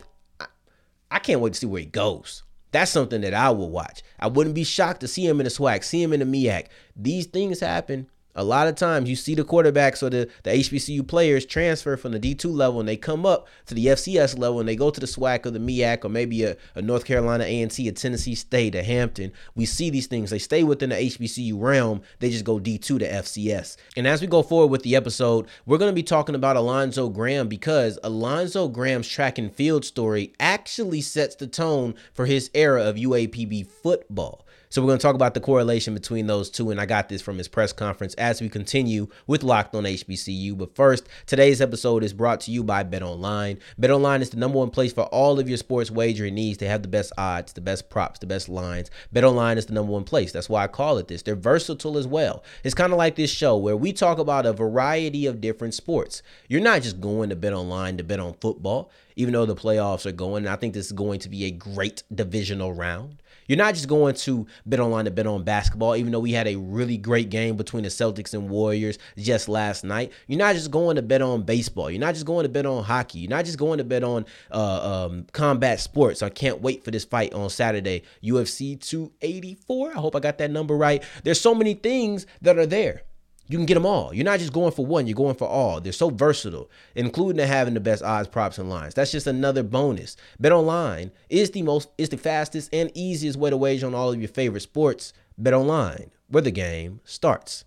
I 1.11 1.19
can't 1.19 1.41
wait 1.41 1.53
to 1.53 1.59
see 1.59 1.65
where 1.65 1.81
he 1.81 1.85
goes. 1.85 2.43
That's 2.71 2.91
something 2.91 3.21
that 3.21 3.33
I 3.33 3.49
will 3.49 3.69
watch. 3.69 4.03
I 4.19 4.27
wouldn't 4.27 4.55
be 4.55 4.63
shocked 4.63 5.01
to 5.01 5.07
see 5.07 5.25
him 5.25 5.39
in 5.39 5.45
the 5.45 5.49
SWAC, 5.49 5.83
see 5.83 6.01
him 6.01 6.13
in 6.13 6.19
the 6.19 6.25
MEAC. 6.25 6.67
These 6.95 7.25
things 7.27 7.59
happen 7.59 8.09
a 8.37 8.43
lot 8.43 8.67
of 8.67 8.75
times 8.75 9.09
you 9.09 9.15
see 9.15 9.35
the 9.35 9.43
quarterbacks 9.43 10.03
or 10.03 10.09
the, 10.09 10.29
the 10.43 10.51
HBCU 10.51 11.05
players 11.05 11.45
transfer 11.45 11.97
from 11.97 12.11
the 12.11 12.19
D2 12.19 12.53
level 12.53 12.79
and 12.79 12.87
they 12.87 12.95
come 12.95 13.25
up 13.25 13.47
to 13.65 13.73
the 13.73 13.87
FCS 13.87 14.37
level 14.37 14.59
and 14.59 14.69
they 14.69 14.75
go 14.75 14.91
to 14.91 14.99
the 14.99 15.07
SWAC 15.07 15.45
or 15.45 15.51
the 15.51 15.59
MEAC 15.59 16.05
or 16.05 16.09
maybe 16.09 16.43
a, 16.43 16.55
a 16.75 16.81
North 16.81 17.03
Carolina 17.03 17.43
A&T, 17.43 17.87
a 17.87 17.91
Tennessee 17.91 18.35
State, 18.35 18.75
a 18.75 18.83
Hampton. 18.83 19.31
We 19.55 19.65
see 19.65 19.89
these 19.89 20.07
things. 20.07 20.29
They 20.29 20.39
stay 20.39 20.63
within 20.63 20.91
the 20.91 20.95
HBCU 20.95 21.59
realm. 21.59 22.01
They 22.19 22.29
just 22.29 22.45
go 22.45 22.59
D2 22.59 22.81
to 22.81 22.99
FCS. 22.99 23.77
And 23.97 24.07
as 24.07 24.21
we 24.21 24.27
go 24.27 24.43
forward 24.43 24.67
with 24.67 24.83
the 24.83 24.95
episode, 24.95 25.47
we're 25.65 25.79
going 25.79 25.91
to 25.91 25.95
be 25.95 26.03
talking 26.03 26.35
about 26.35 26.55
Alonzo 26.55 27.09
Graham 27.09 27.47
because 27.47 27.97
Alonzo 28.03 28.67
Graham's 28.67 29.09
track 29.09 29.39
and 29.39 29.51
field 29.51 29.83
story 29.83 30.33
actually 30.39 31.01
sets 31.01 31.35
the 31.35 31.47
tone 31.47 31.95
for 32.13 32.27
his 32.27 32.51
era 32.53 32.83
of 32.83 32.97
UAPB 32.97 33.65
football. 33.65 34.45
So 34.69 34.81
we're 34.81 34.87
going 34.87 34.99
to 34.99 35.03
talk 35.03 35.15
about 35.15 35.33
the 35.33 35.39
correlation 35.39 35.93
between 35.93 36.27
those 36.27 36.49
two. 36.49 36.71
And 36.71 36.81
I 36.81 36.85
got 36.85 37.07
this 37.09 37.21
from 37.21 37.37
his 37.37 37.47
press 37.47 37.71
conference 37.71 38.13
as 38.27 38.41
we 38.41 38.49
continue 38.49 39.07
with 39.25 39.41
Locked 39.41 39.73
on 39.73 39.85
HBCU. 39.85 40.57
But 40.57 40.75
first, 40.75 41.07
today's 41.25 41.61
episode 41.61 42.03
is 42.03 42.11
brought 42.11 42.41
to 42.41 42.51
you 42.51 42.61
by 42.61 42.83
Bet 42.83 43.01
Online. 43.01 43.57
Bet 43.77 43.89
Online 43.89 44.21
is 44.21 44.31
the 44.31 44.37
number 44.37 44.57
one 44.57 44.69
place 44.69 44.91
for 44.91 45.03
all 45.03 45.39
of 45.39 45.47
your 45.47 45.57
sports 45.57 45.89
wagering 45.89 46.35
needs. 46.35 46.57
They 46.57 46.67
have 46.67 46.81
the 46.81 46.89
best 46.89 47.13
odds, 47.17 47.53
the 47.53 47.61
best 47.61 47.89
props, 47.89 48.19
the 48.19 48.25
best 48.25 48.49
lines. 48.49 48.91
Bet 49.13 49.23
Online 49.23 49.57
is 49.57 49.67
the 49.67 49.73
number 49.73 49.93
one 49.93 50.03
place. 50.03 50.33
That's 50.33 50.49
why 50.49 50.65
I 50.65 50.67
call 50.67 50.97
it 50.97 51.07
this. 51.07 51.21
They're 51.21 51.35
versatile 51.35 51.97
as 51.97 52.05
well. 52.05 52.43
It's 52.65 52.75
kind 52.75 52.91
of 52.91 52.97
like 52.97 53.15
this 53.15 53.31
show 53.31 53.55
where 53.55 53.77
we 53.77 53.93
talk 53.93 54.17
about 54.19 54.45
a 54.45 54.51
variety 54.51 55.25
of 55.25 55.39
different 55.39 55.73
sports. 55.73 56.21
You're 56.49 56.59
not 56.59 56.81
just 56.81 56.99
going 56.99 57.29
to 57.29 57.35
Bet 57.37 57.53
Online 57.53 57.95
to 57.95 58.03
bet 58.03 58.19
on 58.19 58.33
football, 58.41 58.91
even 59.15 59.33
though 59.33 59.45
the 59.45 59.55
playoffs 59.55 60.05
are 60.05 60.11
going. 60.11 60.47
I 60.47 60.57
think 60.57 60.73
this 60.73 60.87
is 60.87 60.91
going 60.91 61.19
to 61.19 61.29
be 61.29 61.45
a 61.45 61.51
great 61.51 62.03
divisional 62.13 62.73
round. 62.73 63.21
You're 63.47 63.57
not 63.57 63.73
just 63.73 63.87
going 63.87 64.15
to 64.15 64.45
bet 64.65 64.79
online 64.79 65.05
to 65.05 65.11
bet 65.11 65.27
on 65.27 65.43
basketball, 65.43 65.95
even 65.95 66.11
though 66.11 66.19
we 66.19 66.31
had 66.31 66.47
a 66.47 66.55
really 66.55 66.97
great 66.97 67.29
game 67.29 67.55
between 67.57 67.83
the 67.83 67.89
Celtics 67.89 68.33
and 68.33 68.49
Warriors 68.49 68.97
just 69.17 69.49
last 69.49 69.83
night. 69.83 70.11
You're 70.27 70.39
not 70.39 70.55
just 70.55 70.71
going 70.71 70.97
to 70.97 71.01
bet 71.01 71.21
on 71.21 71.43
baseball. 71.43 71.89
You're 71.89 71.99
not 71.99 72.13
just 72.13 72.25
going 72.25 72.43
to 72.43 72.49
bet 72.49 72.65
on 72.65 72.83
hockey. 72.83 73.19
You're 73.19 73.29
not 73.29 73.45
just 73.45 73.57
going 73.57 73.77
to 73.77 73.83
bet 73.83 74.03
on 74.03 74.25
uh, 74.51 75.05
um, 75.07 75.25
combat 75.31 75.79
sports. 75.79 76.21
I 76.21 76.29
can't 76.29 76.61
wait 76.61 76.83
for 76.83 76.91
this 76.91 77.05
fight 77.05 77.33
on 77.33 77.49
Saturday, 77.49 78.03
UFC 78.23 78.79
284. 78.79 79.91
I 79.91 79.93
hope 79.93 80.15
I 80.15 80.19
got 80.19 80.37
that 80.39 80.51
number 80.51 80.75
right. 80.75 81.03
There's 81.23 81.41
so 81.41 81.55
many 81.55 81.73
things 81.73 82.25
that 82.41 82.57
are 82.57 82.65
there 82.65 83.03
you 83.47 83.57
can 83.57 83.65
get 83.65 83.75
them 83.75 83.85
all. 83.85 84.13
You're 84.13 84.25
not 84.25 84.39
just 84.39 84.53
going 84.53 84.71
for 84.71 84.85
one, 84.85 85.07
you're 85.07 85.15
going 85.15 85.35
for 85.35 85.47
all. 85.47 85.79
They're 85.79 85.93
so 85.93 86.09
versatile, 86.09 86.69
including 86.95 87.45
having 87.45 87.73
the 87.73 87.79
best 87.79 88.03
odds, 88.03 88.27
props, 88.27 88.57
and 88.57 88.69
lines. 88.69 88.93
That's 88.93 89.11
just 89.11 89.27
another 89.27 89.63
bonus. 89.63 90.17
Bet 90.39 90.51
online 90.51 91.11
is 91.29 91.51
the 91.51 91.61
most 91.61 91.89
is 91.97 92.09
the 92.09 92.17
fastest 92.17 92.69
and 92.73 92.91
easiest 92.93 93.37
way 93.37 93.49
to 93.49 93.57
wager 93.57 93.87
on 93.87 93.95
all 93.95 94.11
of 94.11 94.19
your 94.19 94.27
favorite 94.27 94.61
sports. 94.61 95.13
Bet 95.37 95.53
online, 95.53 96.11
where 96.27 96.43
the 96.43 96.51
game 96.51 96.99
starts. 97.03 97.63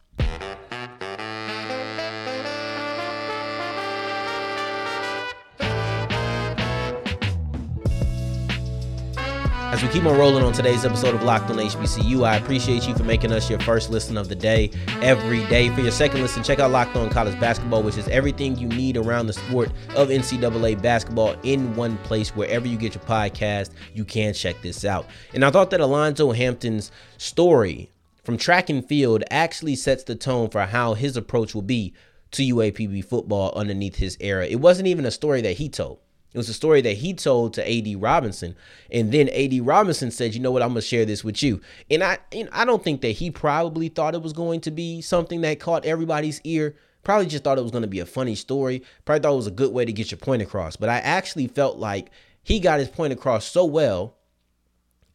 As 9.80 9.86
we 9.86 9.92
keep 9.94 10.04
on 10.04 10.18
rolling 10.18 10.44
on 10.44 10.52
today's 10.52 10.84
episode 10.84 11.14
of 11.14 11.22
Locked 11.22 11.48
on 11.48 11.56
HBCU, 11.56 12.22
I 12.22 12.36
appreciate 12.36 12.86
you 12.86 12.94
for 12.94 13.02
making 13.02 13.32
us 13.32 13.48
your 13.48 13.58
first 13.60 13.88
listen 13.88 14.18
of 14.18 14.28
the 14.28 14.34
day 14.34 14.70
every 15.00 15.42
day. 15.46 15.74
For 15.74 15.80
your 15.80 15.90
second 15.90 16.20
listen, 16.20 16.42
check 16.42 16.58
out 16.58 16.70
Locked 16.70 16.96
on 16.96 17.08
College 17.08 17.40
Basketball, 17.40 17.82
which 17.82 17.96
is 17.96 18.06
everything 18.08 18.58
you 18.58 18.68
need 18.68 18.98
around 18.98 19.26
the 19.26 19.32
sport 19.32 19.72
of 19.96 20.10
NCAA 20.10 20.82
basketball 20.82 21.34
in 21.44 21.74
one 21.76 21.96
place. 21.98 22.36
Wherever 22.36 22.68
you 22.68 22.76
get 22.76 22.94
your 22.94 23.04
podcast, 23.04 23.70
you 23.94 24.04
can 24.04 24.34
check 24.34 24.60
this 24.60 24.84
out. 24.84 25.06
And 25.32 25.46
I 25.46 25.50
thought 25.50 25.70
that 25.70 25.80
Alonzo 25.80 26.30
Hampton's 26.32 26.92
story 27.16 27.90
from 28.22 28.36
track 28.36 28.68
and 28.68 28.86
field 28.86 29.24
actually 29.30 29.76
sets 29.76 30.04
the 30.04 30.14
tone 30.14 30.50
for 30.50 30.60
how 30.66 30.92
his 30.92 31.16
approach 31.16 31.54
will 31.54 31.62
be 31.62 31.94
to 32.32 32.42
UAPB 32.42 33.02
football 33.06 33.50
underneath 33.56 33.96
his 33.96 34.18
era. 34.20 34.46
It 34.46 34.60
wasn't 34.60 34.88
even 34.88 35.06
a 35.06 35.10
story 35.10 35.40
that 35.40 35.56
he 35.56 35.70
told. 35.70 36.00
It 36.32 36.38
was 36.38 36.48
a 36.48 36.54
story 36.54 36.80
that 36.82 36.98
he 36.98 37.12
told 37.12 37.54
to 37.54 37.68
AD 37.68 38.00
Robinson, 38.00 38.54
and 38.90 39.10
then 39.10 39.28
AD 39.30 39.60
Robinson 39.60 40.10
said, 40.10 40.34
"You 40.34 40.40
know 40.40 40.52
what? 40.52 40.62
I'm 40.62 40.68
gonna 40.68 40.82
share 40.82 41.04
this 41.04 41.24
with 41.24 41.42
you." 41.42 41.60
And 41.90 42.04
I, 42.04 42.18
and 42.32 42.48
I 42.52 42.64
don't 42.64 42.84
think 42.84 43.00
that 43.00 43.12
he 43.12 43.30
probably 43.30 43.88
thought 43.88 44.14
it 44.14 44.22
was 44.22 44.32
going 44.32 44.60
to 44.62 44.70
be 44.70 45.00
something 45.00 45.40
that 45.40 45.58
caught 45.58 45.84
everybody's 45.84 46.40
ear. 46.44 46.76
Probably 47.02 47.26
just 47.26 47.44
thought 47.44 47.58
it 47.58 47.62
was 47.62 47.72
going 47.72 47.82
to 47.82 47.88
be 47.88 48.00
a 48.00 48.06
funny 48.06 48.34
story. 48.34 48.82
Probably 49.04 49.22
thought 49.22 49.32
it 49.32 49.36
was 49.36 49.46
a 49.46 49.52
good 49.52 49.72
way 49.72 49.84
to 49.84 49.92
get 49.92 50.10
your 50.10 50.18
point 50.18 50.42
across. 50.42 50.76
But 50.76 50.88
I 50.88 50.98
actually 50.98 51.48
felt 51.48 51.78
like 51.78 52.10
he 52.42 52.60
got 52.60 52.78
his 52.78 52.88
point 52.88 53.12
across 53.12 53.46
so 53.46 53.64
well 53.64 54.16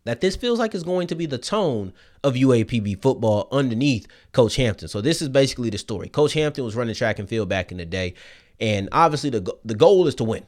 that 0.05 0.22
this 0.22 0.36
feels 0.36 0.60
like 0.60 0.74
it's 0.74 0.84
going 0.84 1.07
to 1.07 1.15
be 1.15 1.25
the 1.25 1.38
tone 1.38 1.93
of 2.24 2.36
UAPB 2.36 3.01
football 3.01 3.48
underneath 3.51 4.07
Coach 4.31 4.55
Hampton. 4.55 4.88
So 4.88 5.01
this 5.01 5.22
is 5.22 5.29
basically 5.29 5.69
the 5.69 5.77
story. 5.77 6.10
Coach 6.10 6.34
Hampton 6.34 6.63
was 6.63 6.75
running 6.75 6.95
track 6.95 7.19
and 7.19 7.27
field 7.27 7.50
back 7.50 7.72
in 7.72 7.77
the 7.77 7.86
day, 7.86 8.13
and 8.60 8.88
obviously 8.91 9.29
the 9.29 9.55
the 9.65 9.75
goal 9.75 10.07
is 10.07 10.15
to 10.15 10.24
win. 10.24 10.45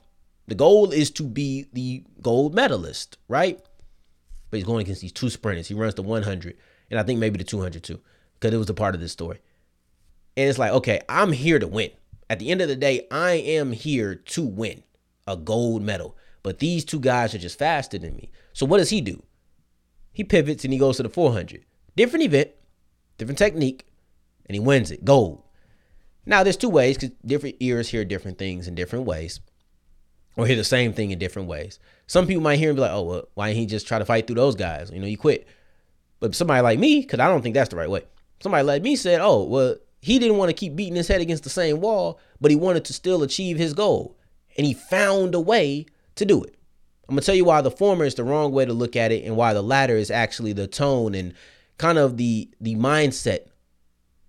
The 0.48 0.56
goal 0.56 0.92
is 0.92 1.12
to 1.12 1.24
be 1.24 1.66
the 1.74 2.04
gold 2.22 2.56
medalist, 2.56 3.18
right? 3.28 3.60
But 4.50 4.58
he's 4.58 4.66
going 4.66 4.82
against 4.82 5.02
these 5.02 5.12
two 5.12 5.30
sprinters. 5.30 5.68
He 5.68 5.74
runs 5.74 5.96
the 5.96 6.04
100 6.04 6.58
and 6.90 7.00
I 7.00 7.04
think 7.04 7.20
maybe 7.20 7.38
the 7.38 7.44
200 7.44 7.84
too, 7.84 8.00
because 8.40 8.54
it 8.54 8.58
was 8.58 8.70
a 8.70 8.74
part 8.74 8.96
of 8.96 9.02
this 9.02 9.12
story. 9.12 9.40
And 10.38 10.50
it's 10.50 10.60
like, 10.60 10.72
okay, 10.72 11.02
I'm 11.10 11.32
here 11.32 11.60
to 11.60 11.68
win. 11.68 11.92
At 12.30 12.40
the 12.40 12.50
end 12.50 12.62
of 12.62 12.68
the 12.68 12.76
day, 12.76 13.08
I 13.12 13.32
am 13.34 13.72
here 13.72 14.16
to 14.16 14.46
win 14.46 14.84
a 15.26 15.36
gold 15.36 15.82
medal. 15.82 16.16
But 16.44 16.60
these 16.60 16.86
two 16.86 17.00
guys 17.00 17.34
are 17.34 17.40
just 17.40 17.60
faster 17.60 17.98
than 17.98 18.16
me. 18.16 18.30
So 18.54 18.66
what 18.66 18.78
does 18.78 18.90
he 18.90 19.02
do? 19.02 19.24
He 20.14 20.24
pivots 20.24 20.64
and 20.64 20.72
he 20.72 20.80
goes 20.80 20.98
to 20.98 21.04
the 21.04 21.10
400. 21.10 21.66
Different 21.96 22.24
event, 22.24 22.52
different 23.18 23.38
technique, 23.38 23.86
and 24.46 24.56
he 24.56 24.60
wins 24.60 24.92
it. 24.92 25.04
Gold. 25.04 25.44
Now, 26.26 26.44
there's 26.44 26.58
two 26.58 26.70
ways 26.70 26.98
because 26.98 27.16
different 27.26 27.56
ears 27.60 27.90
hear 27.90 28.06
different 28.06 28.38
things 28.38 28.68
in 28.68 28.76
different 28.76 29.06
ways 29.06 29.40
or 30.38 30.46
hear 30.46 30.56
the 30.56 30.64
same 30.64 30.94
thing 30.94 31.12
in 31.12 31.20
different 31.20 31.48
ways. 31.48 31.80
Some 32.06 32.28
people 32.28 32.44
might 32.44 32.60
hear 32.60 32.70
and 32.70 32.78
be 32.78 32.82
like, 32.82 32.92
oh, 32.92 33.04
well, 33.04 33.28
why 33.34 33.48
didn't 33.50 33.60
he 33.60 33.66
just 33.66 33.88
try 33.88 34.00
to 34.00 34.06
fight 34.06 34.28
through 34.28 34.36
those 34.38 34.56
guys? 34.56 34.92
You 34.92 35.00
know, 35.00 35.08
you 35.08 35.18
quit. 35.18 35.48
But 36.20 36.36
somebody 36.36 36.62
like 36.62 36.80
me, 36.80 37.02
because 37.02 37.20
I 37.20 37.28
don't 37.28 37.42
think 37.42 37.56
that's 37.56 37.70
the 37.70 37.76
right 37.76 37.90
way. 37.90 38.04
Somebody 38.40 38.64
like 38.64 38.84
me 38.84 38.96
said, 38.96 39.20
oh, 39.20 39.44
well, 39.44 39.76
he 40.00 40.20
didn't 40.20 40.38
want 40.38 40.50
to 40.50 40.54
keep 40.54 40.76
beating 40.76 40.96
his 40.96 41.08
head 41.08 41.22
against 41.22 41.44
the 41.44 41.50
same 41.50 41.82
wall, 41.82 42.20
but 42.40 42.52
he 42.52 42.56
wanted 42.56 42.86
to 42.86 42.94
still 42.94 43.24
achieve 43.24 43.58
his 43.58 43.74
goal. 43.74 44.16
And 44.58 44.66
he 44.66 44.74
found 44.74 45.36
a 45.36 45.40
way 45.40 45.88
to 46.16 46.26
do 46.26 46.44
it. 46.44 46.56
I'm 47.10 47.16
going 47.16 47.22
to 47.22 47.26
tell 47.26 47.36
you 47.36 47.46
why 47.46 47.62
the 47.62 47.72
former 47.72 48.06
is 48.06 48.16
the 48.16 48.24
wrong 48.24 48.52
way 48.52 48.66
to 48.66 48.74
look 48.74 48.96
at 48.96 49.12
it 49.12 49.24
and 49.24 49.36
why 49.36 49.54
the 49.54 49.62
latter 49.62 49.96
is 49.96 50.12
actually 50.12 50.54
the 50.54 50.68
tone 50.68 51.16
and 51.16 51.34
kind 51.78 51.98
of 51.98 52.18
the 52.18 52.50
the 52.60 52.76
mindset 52.76 53.48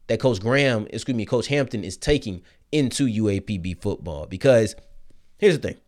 that 0.07 0.21
Coach 0.21 0.41
Graham, 0.41 0.87
excuse 0.91 1.17
me, 1.17 1.27
Coach 1.27 1.49
Hampton 1.49 1.83
is 1.83 1.97
taking 1.97 2.43
into 2.71 3.07
UAPB 3.07 3.81
football. 3.83 4.27
Because 4.27 4.77
here's 5.38 5.59
the 5.59 5.69
thing 5.69 5.81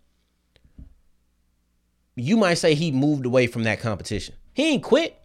you 2.16 2.36
might 2.36 2.54
say 2.54 2.74
he 2.74 2.92
moved 2.92 3.26
away 3.26 3.46
from 3.46 3.64
that 3.64 3.80
competition. 3.80 4.34
He 4.54 4.68
ain't 4.68 4.82
quit. 4.82 5.16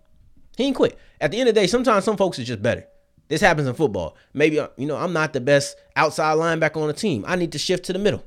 He 0.57 0.65
ain't 0.65 0.75
quit. 0.75 0.97
At 1.19 1.31
the 1.31 1.39
end 1.39 1.49
of 1.49 1.55
the 1.55 1.61
day, 1.61 1.67
sometimes 1.67 2.05
some 2.05 2.17
folks 2.17 2.39
are 2.39 2.43
just 2.43 2.61
better. 2.61 2.85
This 3.27 3.41
happens 3.41 3.67
in 3.67 3.73
football. 3.73 4.15
Maybe 4.33 4.59
uh, 4.59 4.67
you 4.77 4.85
know 4.85 4.97
I'm 4.97 5.13
not 5.13 5.33
the 5.33 5.41
best 5.41 5.77
outside 5.95 6.37
linebacker 6.37 6.77
on 6.77 6.87
the 6.87 6.93
team. 6.93 7.25
I 7.27 7.35
need 7.35 7.51
to 7.53 7.57
shift 7.57 7.85
to 7.85 7.93
the 7.93 7.99
middle. 7.99 8.23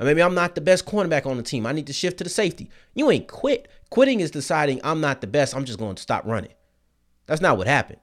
Or 0.00 0.06
maybe 0.06 0.22
I'm 0.22 0.34
not 0.34 0.54
the 0.54 0.60
best 0.60 0.86
cornerback 0.86 1.26
on 1.26 1.36
the 1.36 1.42
team. 1.42 1.66
I 1.66 1.72
need 1.72 1.86
to 1.86 1.92
shift 1.92 2.18
to 2.18 2.24
the 2.24 2.30
safety. 2.30 2.70
You 2.94 3.10
ain't 3.10 3.28
quit. 3.28 3.68
Quitting 3.90 4.20
is 4.20 4.30
deciding 4.30 4.80
I'm 4.82 5.00
not 5.00 5.20
the 5.20 5.26
best. 5.26 5.54
I'm 5.54 5.64
just 5.64 5.78
going 5.78 5.94
to 5.94 6.02
stop 6.02 6.24
running. 6.24 6.52
That's 7.26 7.42
not 7.42 7.58
what 7.58 7.66
happened. 7.66 8.00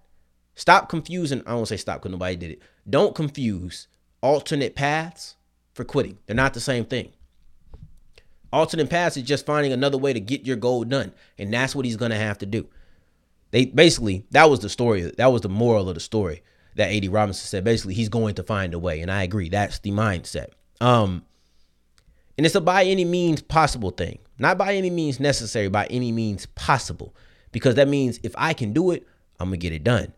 Stop 0.55 0.87
confusing. 0.87 1.41
I 1.45 1.51
don't 1.51 1.65
say 1.65 1.77
stop 1.77 2.01
because 2.01 2.11
nobody 2.11 2.35
did 2.35 2.51
it. 2.51 2.61
Don't 2.89 3.15
confuse 3.15 3.87
alternate 4.21 4.75
paths 4.75 5.35
for 5.73 5.83
quitting. 5.83 6.19
They're 6.25 6.35
not 6.35 6.53
the 6.53 6.59
same 6.59 6.85
thing. 6.85 7.11
Alternate 8.51 8.89
pass 8.89 9.15
is 9.15 9.23
just 9.23 9.45
finding 9.45 9.71
another 9.71 9.97
way 9.97 10.13
to 10.13 10.19
get 10.19 10.45
your 10.45 10.55
goal 10.55 10.83
done. 10.83 11.13
And 11.37 11.53
that's 11.53 11.75
what 11.75 11.85
he's 11.85 11.97
going 11.97 12.11
to 12.11 12.17
have 12.17 12.39
to 12.39 12.45
do. 12.45 12.67
They 13.51 13.65
basically, 13.65 14.25
that 14.31 14.49
was 14.49 14.59
the 14.59 14.69
story. 14.69 15.11
That 15.17 15.31
was 15.31 15.41
the 15.41 15.49
moral 15.49 15.89
of 15.89 15.95
the 15.95 16.01
story 16.01 16.43
that 16.75 16.91
AD 16.91 17.07
Robinson 17.07 17.47
said. 17.47 17.63
Basically, 17.63 17.93
he's 17.93 18.09
going 18.09 18.35
to 18.35 18.43
find 18.43 18.73
a 18.73 18.79
way. 18.79 19.01
And 19.01 19.11
I 19.11 19.23
agree. 19.23 19.49
That's 19.49 19.79
the 19.79 19.91
mindset. 19.91 20.49
Um, 20.81 21.25
and 22.37 22.45
it's 22.45 22.55
a 22.55 22.61
by 22.61 22.85
any 22.85 23.05
means 23.05 23.41
possible 23.41 23.91
thing. 23.91 24.19
Not 24.37 24.57
by 24.57 24.75
any 24.75 24.89
means 24.89 25.19
necessary, 25.19 25.67
by 25.67 25.85
any 25.87 26.11
means 26.11 26.45
possible. 26.47 27.13
Because 27.51 27.75
that 27.75 27.87
means 27.87 28.19
if 28.23 28.33
I 28.37 28.53
can 28.53 28.73
do 28.73 28.91
it, 28.91 29.05
I'm 29.39 29.49
going 29.49 29.59
to 29.59 29.63
get 29.63 29.73
it 29.73 29.83
done. 29.83 30.13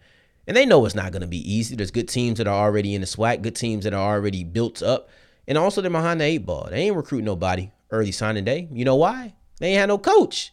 And 0.48 0.58
they 0.58 0.66
know 0.66 0.86
it's 0.86 0.96
not 0.96 1.12
going 1.12 1.22
to 1.22 1.28
be 1.28 1.52
easy. 1.52 1.76
There's 1.76 1.92
good 1.92 2.10
teams 2.10 2.38
that 2.38 2.48
are 2.48 2.66
already 2.66 2.94
in 2.94 3.02
the 3.02 3.08
SWAC, 3.08 3.42
good 3.42 3.56
teams 3.56 3.84
that 3.84 3.94
are 3.94 4.16
already 4.16 4.44
built 4.44 4.82
up. 4.82 5.10
And 5.48 5.58
also, 5.58 5.82
they're 5.82 5.90
behind 5.90 6.22
the 6.22 6.26
eight 6.26 6.46
ball. 6.46 6.68
They 6.70 6.82
ain't 6.84 6.96
recruiting 6.96 7.26
nobody 7.26 7.72
early 7.92 8.12
signing 8.12 8.46
day. 8.46 8.68
You 8.72 8.86
know 8.86 8.96
why? 8.96 9.36
They 9.60 9.70
ain't 9.70 9.80
had 9.80 9.90
no 9.90 9.98
coach. 9.98 10.52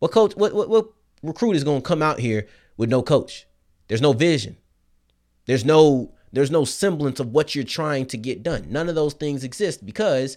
What 0.00 0.10
coach? 0.10 0.34
What 0.36 0.54
what, 0.54 0.68
what 0.68 0.86
recruit 1.22 1.56
is 1.56 1.64
gonna 1.64 1.80
come 1.80 2.02
out 2.02 2.18
here 2.18 2.48
with 2.76 2.90
no 2.90 3.02
coach? 3.02 3.46
There's 3.88 4.00
no 4.02 4.12
vision. 4.12 4.56
There's 5.46 5.64
no 5.64 6.12
there's 6.32 6.50
no 6.50 6.64
semblance 6.64 7.20
of 7.20 7.28
what 7.32 7.54
you're 7.54 7.64
trying 7.64 8.06
to 8.06 8.16
get 8.16 8.42
done. 8.42 8.66
None 8.68 8.88
of 8.88 8.94
those 8.94 9.12
things 9.14 9.44
exist 9.44 9.84
because 9.84 10.36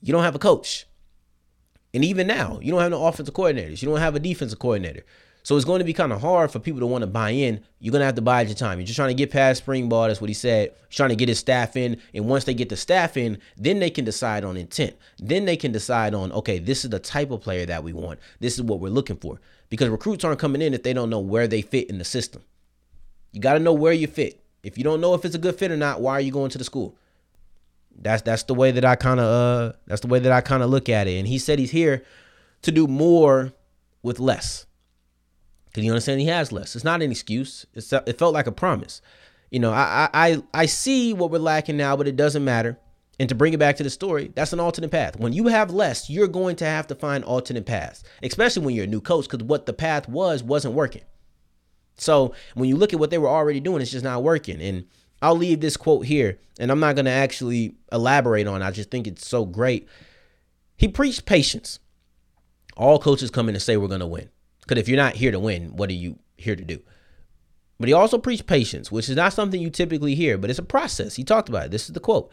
you 0.00 0.12
don't 0.12 0.24
have 0.24 0.34
a 0.34 0.40
coach. 0.40 0.86
And 1.94 2.04
even 2.04 2.26
now, 2.26 2.58
you 2.62 2.70
don't 2.70 2.80
have 2.80 2.90
no 2.90 3.06
offensive 3.06 3.34
coordinators. 3.34 3.82
You 3.82 3.88
don't 3.88 4.00
have 4.00 4.14
a 4.14 4.20
defensive 4.20 4.58
coordinator. 4.58 5.04
So 5.42 5.56
it's 5.56 5.64
going 5.64 5.78
to 5.78 5.84
be 5.84 5.94
kind 5.94 6.12
of 6.12 6.20
hard 6.20 6.50
for 6.50 6.58
people 6.58 6.80
to 6.80 6.86
want 6.86 7.02
to 7.02 7.06
buy 7.06 7.30
in. 7.30 7.60
You're 7.80 7.92
going 7.92 8.00
to 8.00 8.06
have 8.06 8.16
to 8.16 8.22
bide 8.22 8.48
your 8.48 8.56
time. 8.56 8.78
You're 8.78 8.86
just 8.86 8.96
trying 8.96 9.08
to 9.08 9.14
get 9.14 9.30
past 9.30 9.62
spring 9.62 9.88
ball. 9.88 10.08
That's 10.08 10.20
what 10.20 10.28
he 10.28 10.34
said. 10.34 10.74
He's 10.88 10.96
trying 10.96 11.08
to 11.08 11.16
get 11.16 11.28
his 11.28 11.38
staff 11.38 11.76
in. 11.76 12.00
And 12.12 12.26
once 12.26 12.44
they 12.44 12.54
get 12.54 12.68
the 12.68 12.76
staff 12.76 13.16
in, 13.16 13.38
then 13.56 13.78
they 13.78 13.88
can 13.88 14.04
decide 14.04 14.44
on 14.44 14.56
intent. 14.56 14.94
Then 15.18 15.46
they 15.46 15.56
can 15.56 15.72
decide 15.72 16.14
on, 16.14 16.32
okay, 16.32 16.58
this 16.58 16.84
is 16.84 16.90
the 16.90 16.98
type 16.98 17.30
of 17.30 17.40
player 17.40 17.64
that 17.66 17.82
we 17.82 17.92
want. 17.92 18.18
This 18.40 18.54
is 18.54 18.62
what 18.62 18.80
we're 18.80 18.90
looking 18.90 19.16
for. 19.16 19.40
Because 19.70 19.88
recruits 19.88 20.24
aren't 20.24 20.38
coming 20.38 20.60
in 20.60 20.74
if 20.74 20.82
they 20.82 20.92
don't 20.92 21.10
know 21.10 21.20
where 21.20 21.46
they 21.46 21.62
fit 21.62 21.88
in 21.88 21.98
the 21.98 22.04
system. 22.04 22.42
You 23.32 23.40
got 23.40 23.54
to 23.54 23.58
know 23.58 23.72
where 23.72 23.92
you 23.92 24.06
fit. 24.06 24.42
If 24.62 24.76
you 24.76 24.84
don't 24.84 25.00
know 25.00 25.14
if 25.14 25.24
it's 25.24 25.34
a 25.34 25.38
good 25.38 25.56
fit 25.56 25.70
or 25.70 25.76
not, 25.76 26.00
why 26.00 26.14
are 26.14 26.20
you 26.20 26.32
going 26.32 26.50
to 26.50 26.58
the 26.58 26.64
school? 26.64 26.96
That's 28.00 28.22
that's 28.22 28.44
the 28.44 28.54
way 28.54 28.70
that 28.70 28.84
I 28.84 28.94
kind 28.94 29.18
of 29.18 29.26
uh 29.26 29.76
that's 29.86 30.02
the 30.02 30.06
way 30.06 30.20
that 30.20 30.30
I 30.30 30.40
kind 30.40 30.62
of 30.62 30.70
look 30.70 30.88
at 30.88 31.08
it. 31.08 31.18
And 31.18 31.26
he 31.26 31.38
said 31.38 31.58
he's 31.58 31.72
here 31.72 32.04
to 32.62 32.70
do 32.70 32.86
more 32.86 33.52
with 34.02 34.20
less. 34.20 34.66
Because 35.68 35.84
you 35.84 35.90
understand 35.90 36.20
he 36.20 36.26
has 36.26 36.52
less. 36.52 36.74
It's 36.74 36.84
not 36.84 37.02
an 37.02 37.10
excuse. 37.10 37.66
It's, 37.74 37.92
it 37.92 38.18
felt 38.18 38.34
like 38.34 38.46
a 38.46 38.52
promise. 38.52 39.00
You 39.50 39.60
know, 39.60 39.72
I, 39.72 40.08
I 40.12 40.42
I 40.52 40.66
see 40.66 41.14
what 41.14 41.30
we're 41.30 41.38
lacking 41.38 41.76
now, 41.76 41.96
but 41.96 42.08
it 42.08 42.16
doesn't 42.16 42.44
matter. 42.44 42.78
And 43.20 43.28
to 43.28 43.34
bring 43.34 43.52
it 43.52 43.58
back 43.58 43.76
to 43.76 43.82
the 43.82 43.90
story, 43.90 44.30
that's 44.34 44.52
an 44.52 44.60
alternate 44.60 44.90
path. 44.90 45.18
When 45.18 45.32
you 45.32 45.48
have 45.48 45.72
less, 45.72 46.08
you're 46.08 46.28
going 46.28 46.56
to 46.56 46.64
have 46.64 46.86
to 46.88 46.94
find 46.94 47.24
alternate 47.24 47.66
paths, 47.66 48.04
especially 48.22 48.64
when 48.64 48.74
you're 48.74 48.84
a 48.84 48.88
new 48.88 49.00
coach, 49.00 49.28
because 49.28 49.44
what 49.44 49.66
the 49.66 49.72
path 49.72 50.08
was 50.08 50.42
wasn't 50.42 50.74
working. 50.74 51.02
So 51.96 52.34
when 52.54 52.68
you 52.68 52.76
look 52.76 52.92
at 52.92 53.00
what 53.00 53.10
they 53.10 53.18
were 53.18 53.28
already 53.28 53.58
doing, 53.58 53.82
it's 53.82 53.90
just 53.90 54.04
not 54.04 54.22
working. 54.22 54.60
And 54.60 54.84
I'll 55.20 55.34
leave 55.34 55.60
this 55.60 55.76
quote 55.76 56.06
here, 56.06 56.38
and 56.60 56.70
I'm 56.70 56.78
not 56.78 56.94
going 56.94 57.06
to 57.06 57.10
actually 57.10 57.74
elaborate 57.90 58.46
on 58.46 58.62
it. 58.62 58.64
I 58.64 58.70
just 58.70 58.90
think 58.90 59.08
it's 59.08 59.26
so 59.26 59.44
great. 59.44 59.88
He 60.76 60.86
preached 60.86 61.26
patience. 61.26 61.80
All 62.76 63.00
coaches 63.00 63.32
come 63.32 63.48
in 63.48 63.56
and 63.56 63.62
say 63.62 63.76
we're 63.76 63.88
going 63.88 63.98
to 63.98 64.06
win. 64.06 64.28
Because 64.68 64.82
if 64.82 64.88
you're 64.88 64.98
not 64.98 65.16
here 65.16 65.32
to 65.32 65.40
win, 65.40 65.76
what 65.76 65.88
are 65.88 65.94
you 65.94 66.18
here 66.36 66.54
to 66.54 66.64
do? 66.64 66.78
But 67.80 67.88
he 67.88 67.94
also 67.94 68.18
preached 68.18 68.46
patience, 68.46 68.92
which 68.92 69.08
is 69.08 69.16
not 69.16 69.32
something 69.32 69.60
you 69.60 69.70
typically 69.70 70.14
hear, 70.14 70.36
but 70.36 70.50
it's 70.50 70.58
a 70.58 70.64
process. 70.64 71.16
He 71.16 71.24
talked 71.24 71.48
about 71.48 71.66
it. 71.66 71.70
This 71.70 71.88
is 71.88 71.94
the 71.94 72.00
quote. 72.00 72.30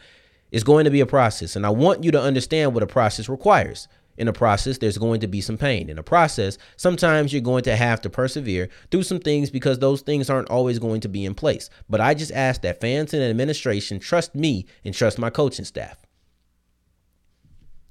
It's 0.50 0.64
going 0.64 0.84
to 0.84 0.90
be 0.90 1.00
a 1.00 1.06
process. 1.06 1.56
And 1.56 1.64
I 1.64 1.70
want 1.70 2.04
you 2.04 2.10
to 2.10 2.20
understand 2.20 2.74
what 2.74 2.82
a 2.82 2.86
process 2.86 3.28
requires. 3.30 3.88
In 4.18 4.28
a 4.28 4.34
process, 4.34 4.78
there's 4.78 4.98
going 4.98 5.20
to 5.20 5.26
be 5.26 5.40
some 5.40 5.56
pain. 5.56 5.88
In 5.88 5.98
a 5.98 6.02
process, 6.02 6.58
sometimes 6.76 7.32
you're 7.32 7.40
going 7.42 7.64
to 7.64 7.76
have 7.76 8.02
to 8.02 8.10
persevere 8.10 8.68
through 8.90 9.04
some 9.04 9.20
things 9.20 9.50
because 9.50 9.78
those 9.78 10.02
things 10.02 10.28
aren't 10.28 10.50
always 10.50 10.78
going 10.78 11.00
to 11.02 11.08
be 11.08 11.24
in 11.24 11.34
place. 11.34 11.70
But 11.88 12.02
I 12.02 12.12
just 12.12 12.32
ask 12.32 12.60
that 12.62 12.80
fans 12.82 13.14
and 13.14 13.22
administration 13.22 13.98
trust 13.98 14.34
me 14.34 14.66
and 14.84 14.94
trust 14.94 15.18
my 15.18 15.30
coaching 15.30 15.64
staff. 15.64 16.04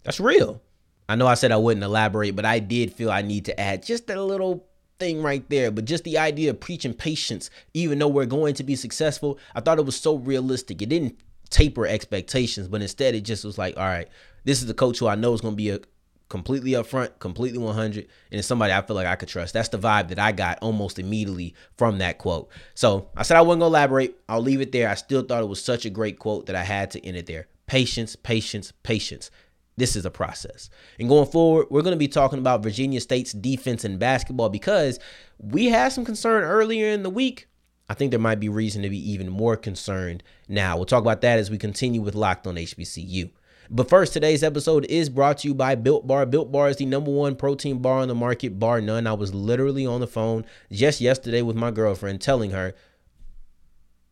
That's 0.04 0.20
real. 0.20 0.62
I 1.08 1.16
know 1.16 1.28
I 1.28 1.36
said 1.36 1.52
I 1.52 1.58
wouldn't 1.58 1.84
elaborate, 1.84 2.36
but 2.36 2.46
I 2.46 2.60
did 2.60 2.94
feel 2.94 3.12
I 3.12 3.22
need 3.22 3.46
to 3.46 3.60
add 3.60 3.84
just 3.84 4.10
a 4.10 4.22
little 4.22 4.66
thing 5.00 5.22
right 5.22 5.48
there. 5.50 5.72
But 5.72 5.86
just 5.86 6.04
the 6.04 6.18
idea 6.18 6.50
of 6.50 6.60
preaching 6.60 6.94
patience, 6.94 7.50
even 7.74 8.00
though 8.00 8.08
we're 8.08 8.26
going 8.26 8.56
to 8.56 8.64
be 8.64 8.76
successful, 8.76 9.38
I 9.54 9.62
thought 9.62 9.80
it 9.80 9.86
was 9.86 10.00
so 10.00 10.16
realistic. 10.16 10.82
It 10.82 10.90
didn't 10.90 11.20
taper 11.50 11.86
expectations, 11.86 12.68
but 12.68 12.82
instead 12.82 13.16
it 13.16 13.22
just 13.22 13.46
was 13.46 13.58
like, 13.58 13.78
all 13.78 13.84
right, 13.84 14.08
this 14.44 14.62
is 14.62 14.68
the 14.68 14.74
coach 14.74 15.00
who 15.00 15.08
I 15.08 15.16
know 15.16 15.34
is 15.34 15.42
going 15.42 15.54
to 15.54 15.58
be 15.58 15.70
a 15.70 15.80
completely 16.28 16.72
upfront, 16.72 17.20
completely 17.20 17.60
100, 17.60 17.98
and 18.32 18.40
it's 18.40 18.48
somebody 18.48 18.74
I 18.74 18.82
feel 18.82 18.96
like 18.96 19.08
I 19.08 19.16
could 19.16 19.30
trust. 19.30 19.54
That's 19.54 19.70
the 19.70 19.78
vibe 19.78 20.10
that 20.10 20.20
I 20.20 20.32
got 20.32 20.60
almost 20.62 20.98
immediately 20.98 21.54
from 21.78 22.00
that 22.00 22.18
quote. 22.18 22.50
So 22.74 23.10
I 23.16 23.24
said 23.24 23.38
I 23.38 23.42
wasn't 23.42 23.62
going 23.62 23.72
to 23.72 23.78
elaborate. 23.78 24.16
I'll 24.28 24.42
leave 24.42 24.62
it 24.62 24.72
there. 24.72 24.90
I 24.90 24.96
still 24.96 25.22
thought 25.22 25.44
it 25.44 25.50
was 25.50 25.64
such 25.64 25.86
a 25.86 25.90
great 25.90 26.18
quote 26.18 26.48
that 26.48 26.56
I 26.56 26.64
had 26.64 26.92
to 26.92 27.06
end 27.06 27.18
it 27.18 27.28
there. 27.28 27.48
Patience, 27.68 28.16
patience, 28.16 28.74
patience. 28.84 29.30
This 29.78 29.96
is 29.96 30.06
a 30.06 30.12
process. 30.12 30.70
And 31.00 31.10
going 31.10 31.28
forward, 31.28 31.68
we're 31.70 31.82
going 31.82 31.96
to 31.96 31.98
be 31.98 32.08
talking 32.08 32.40
about 32.40 32.64
Virginia 32.64 33.02
State's 33.02 33.34
defense 33.34 33.84
in 33.84 33.98
basketball 33.98 34.50
because 34.50 35.00
we 35.38 35.66
had 35.66 35.90
some 35.90 36.06
concern 36.06 36.44
earlier 36.44 36.88
in 36.88 37.04
the 37.04 37.10
week. 37.10 37.48
I 37.90 37.94
think 37.94 38.12
there 38.12 38.20
might 38.20 38.40
be 38.40 38.50
reason 38.50 38.82
to 38.84 38.90
be 38.90 39.12
even 39.12 39.30
more 39.30 39.58
concerned 39.58 40.24
now. 40.48 40.76
We'll 40.76 40.86
talk 40.86 41.02
about 41.02 41.22
that 41.22 41.40
as 41.40 41.52
we 41.52 41.58
continue 41.58 42.02
with 42.02 42.16
Locked 42.16 42.48
on 42.48 42.56
HBCU. 42.56 43.32
But 43.70 43.90
first, 43.90 44.14
today's 44.14 44.44
episode 44.44 44.86
is 44.86 45.10
brought 45.10 45.40
to 45.40 45.48
you 45.48 45.54
by 45.54 45.76
Built 45.76 46.06
Bar. 46.08 46.26
Built 46.28 46.52
Bar 46.52 46.70
is 46.70 46.78
the 46.78 46.86
number 46.86 47.12
one 47.12 47.36
protein 47.36 47.80
bar 47.80 48.00
on 48.00 48.08
the 48.08 48.16
market, 48.16 48.60
bar 48.60 48.80
none. 48.80 49.08
I 49.08 49.14
was 49.14 49.34
literally 49.34 49.86
on 49.86 50.02
the 50.02 50.08
phone 50.08 50.46
just 50.72 51.02
yesterday 51.02 51.42
with 51.42 51.56
my 51.56 51.72
girlfriend 51.72 52.22
telling 52.22 52.52
her 52.52 52.76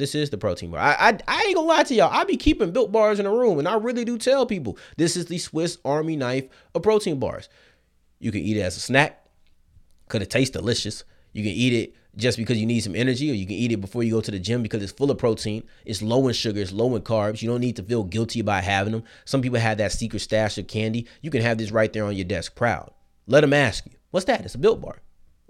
this 0.04 0.16
is 0.16 0.30
the 0.30 0.38
protein 0.38 0.72
bar. 0.72 0.82
I, 0.82 0.96
I, 1.00 1.18
I 1.28 1.44
ain't 1.44 1.56
gonna 1.56 1.68
lie 1.68 1.84
to 1.84 1.96
y'all. 1.96 2.12
I 2.12 2.26
be 2.26 2.36
keeping 2.36 2.72
built 2.72 2.92
bars 2.92 3.20
in 3.20 3.26
a 3.26 3.32
room, 3.32 3.58
and 3.58 3.68
I 3.68 3.76
really 3.76 4.04
do 4.04 4.18
tell 4.18 4.46
people 4.46 4.78
this 4.98 5.16
is 5.16 5.28
the 5.28 5.38
Swiss 5.38 5.78
Army 5.86 6.18
knife 6.18 6.46
of 6.76 6.84
protein 6.84 7.20
bars. 7.20 7.48
You 8.20 8.32
can 8.32 8.42
eat 8.42 8.58
it 8.58 8.62
as 8.62 8.76
a 8.76 8.82
snack, 8.82 9.26
cause 10.10 10.22
it 10.22 10.30
tastes 10.30 10.52
delicious. 10.52 11.06
You 11.32 11.42
can 11.42 11.54
eat 11.54 11.72
it 11.72 11.96
just 12.18 12.38
because 12.38 12.58
you 12.58 12.66
need 12.66 12.82
some 12.82 12.96
energy, 12.96 13.32
or 13.32 13.34
you 13.34 13.46
can 13.46 13.56
eat 13.56 13.72
it 13.72 13.80
before 13.80 14.04
you 14.04 14.12
go 14.12 14.22
to 14.22 14.32
the 14.32 14.40
gym 14.40 14.62
because 14.62 14.84
it's 14.84 14.92
full 14.92 15.10
of 15.10 15.18
protein. 15.18 15.64
It's 15.86 16.02
low 16.02 16.28
in 16.28 16.34
sugar, 16.34 16.60
it's 16.60 16.74
low 16.74 16.96
in 16.98 17.02
carbs. 17.02 17.42
You 17.42 17.50
don't 17.50 17.62
need 17.62 17.78
to 17.78 17.84
feel 17.84 18.04
guilty 18.04 18.42
about 18.42 18.66
having 18.66 18.92
them. 18.92 19.04
Some 19.24 19.42
people 19.42 19.60
have 19.60 19.78
that 19.78 19.94
secret 19.94 20.20
stash 20.20 20.58
of 20.58 20.68
candy. 20.68 21.08
You 21.22 21.32
can 21.32 21.42
have 21.42 21.58
this 21.58 21.72
right 21.72 21.92
there 21.94 22.04
on 22.04 22.16
your 22.16 22.26
desk, 22.26 22.56
proud. 22.56 22.92
Let 23.26 23.42
them 23.42 23.54
ask 23.54 23.86
you, 23.86 23.94
what's 24.12 24.26
that? 24.26 24.44
It's 24.44 24.56
a 24.56 24.58
built 24.58 24.82
bar. 24.82 24.98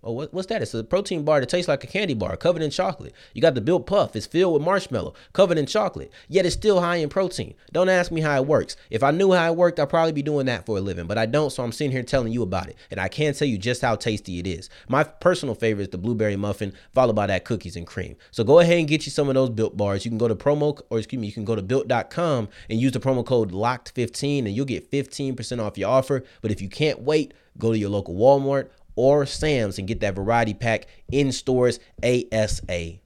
Oh, 0.06 0.12
what, 0.12 0.34
what's 0.34 0.48
that? 0.48 0.62
It's 0.62 0.74
a 0.74 0.84
protein 0.84 1.24
bar 1.24 1.39
that 1.39 1.48
tastes 1.48 1.70
like 1.70 1.84
a 1.86 1.88
candy 1.88 2.13
bar 2.13 2.36
covered 2.36 2.62
in 2.62 2.72
chocolate. 2.72 3.13
You 3.34 3.42
got 3.42 3.56
the 3.56 3.62
built 3.62 3.88
puff. 3.88 4.18
It's 4.18 4.26
filled 4.26 4.54
with 4.54 4.62
marshmallow, 4.62 5.13
covered 5.32 5.58
in 5.58 5.66
chocolate, 5.66 6.12
yet 6.28 6.46
it's 6.46 6.56
still 6.56 6.82
high 6.82 6.98
in 6.98 7.08
protein. 7.08 7.54
Don't 7.72 7.88
ask 7.88 8.12
me 8.12 8.20
how 8.20 8.36
it 8.36 8.46
works. 8.46 8.76
If 8.89 9.02
I 9.02 9.12
knew 9.12 9.32
how 9.32 9.50
it 9.50 9.56
worked, 9.56 9.80
I'd 9.80 9.89
probably 9.89 10.12
be 10.12 10.22
doing 10.22 10.46
that 10.48 10.66
for 10.66 10.78
a 10.78 10.82
living, 10.82 11.08
but 11.08 11.18
I 11.18 11.26
don't, 11.26 11.52
so 11.52 11.63
I'm 11.63 11.72
sitting 11.72 11.92
here 11.92 12.04
telling 12.04 12.34
you 12.34 12.44
about 12.44 12.68
it. 12.68 12.76
And 12.92 13.00
I 13.00 13.08
can 13.08 13.34
tell 13.34 13.48
you 13.48 13.58
just 13.58 13.82
how 13.82 13.96
tasty 13.96 14.39
it 14.39 14.48
is. 14.48 14.70
My 14.89 15.04
personal 15.06 15.56
favorite 15.56 15.84
is 15.84 15.89
the 15.89 15.98
blueberry 15.98 16.36
muffin, 16.36 16.74
followed 16.94 17.16
by 17.16 17.28
that 17.28 17.46
cookies 17.46 17.78
and 17.78 17.88
cream. 17.88 18.18
So 18.32 18.44
go 18.44 18.60
ahead 18.60 18.80
and 18.80 18.88
get 18.89 19.06
you 19.06 19.12
some 19.12 19.30
of 19.30 19.36
those 19.36 19.52
built 19.52 19.78
bars. 19.78 20.04
You 20.04 20.12
can 20.12 20.18
go 20.18 20.28
to 20.28 20.36
promo, 20.36 20.82
or 20.89 20.98
excuse 20.98 21.20
me, 21.22 21.28
you 21.28 21.34
can 21.34 21.46
go 21.46 21.56
to 21.56 21.62
built.com 21.62 22.50
and 22.70 22.80
use 22.80 22.92
the 22.92 23.00
promo 23.00 23.26
code 23.26 23.52
LOCKED15 23.52 24.39
and 24.39 24.50
you'll 24.50 24.66
get 24.66 24.92
15% 24.92 25.63
off 25.63 25.78
your 25.78 25.89
offer. 25.89 26.26
But 26.42 26.52
if 26.52 26.62
you 26.62 26.68
can't 26.68 27.02
wait, 27.02 27.34
go 27.58 27.72
to 27.72 27.78
your 27.78 27.89
local 27.89 28.16
Walmart 28.16 28.70
or 28.95 29.25
Sam's 29.25 29.77
and 29.77 29.88
get 29.88 29.99
that 30.01 30.15
variety 30.15 30.53
pack 30.53 30.88
in 31.12 31.32
stores 31.32 31.79
ASAP. 32.01 32.99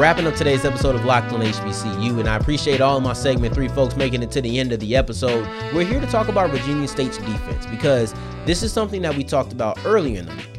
wrapping 0.00 0.26
up 0.26 0.34
today's 0.34 0.64
episode 0.64 0.94
of 0.94 1.04
Locked 1.04 1.30
on 1.34 1.42
HBCU, 1.42 2.20
and 2.20 2.26
I 2.26 2.36
appreciate 2.36 2.80
all 2.80 3.00
my 3.00 3.12
segment 3.12 3.52
three 3.52 3.68
folks 3.68 3.96
making 3.96 4.22
it 4.22 4.30
to 4.30 4.40
the 4.40 4.58
end 4.58 4.72
of 4.72 4.80
the 4.80 4.96
episode. 4.96 5.46
We're 5.74 5.84
here 5.84 6.00
to 6.00 6.06
talk 6.06 6.28
about 6.28 6.48
Virginia 6.48 6.88
State's 6.88 7.18
defense 7.18 7.66
because 7.66 8.14
this 8.46 8.62
is 8.62 8.72
something 8.72 9.02
that 9.02 9.14
we 9.14 9.24
talked 9.24 9.52
about 9.52 9.78
earlier 9.84 10.20
in 10.20 10.24
the 10.24 10.34
week. 10.34 10.58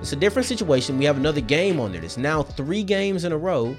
It's 0.00 0.12
a 0.12 0.16
different 0.16 0.46
situation. 0.46 0.98
We 0.98 1.06
have 1.06 1.16
another 1.16 1.40
game 1.40 1.80
on 1.80 1.92
there. 1.92 2.04
It's 2.04 2.18
now 2.18 2.42
three 2.42 2.82
games 2.82 3.24
in 3.24 3.32
a 3.32 3.38
row 3.38 3.74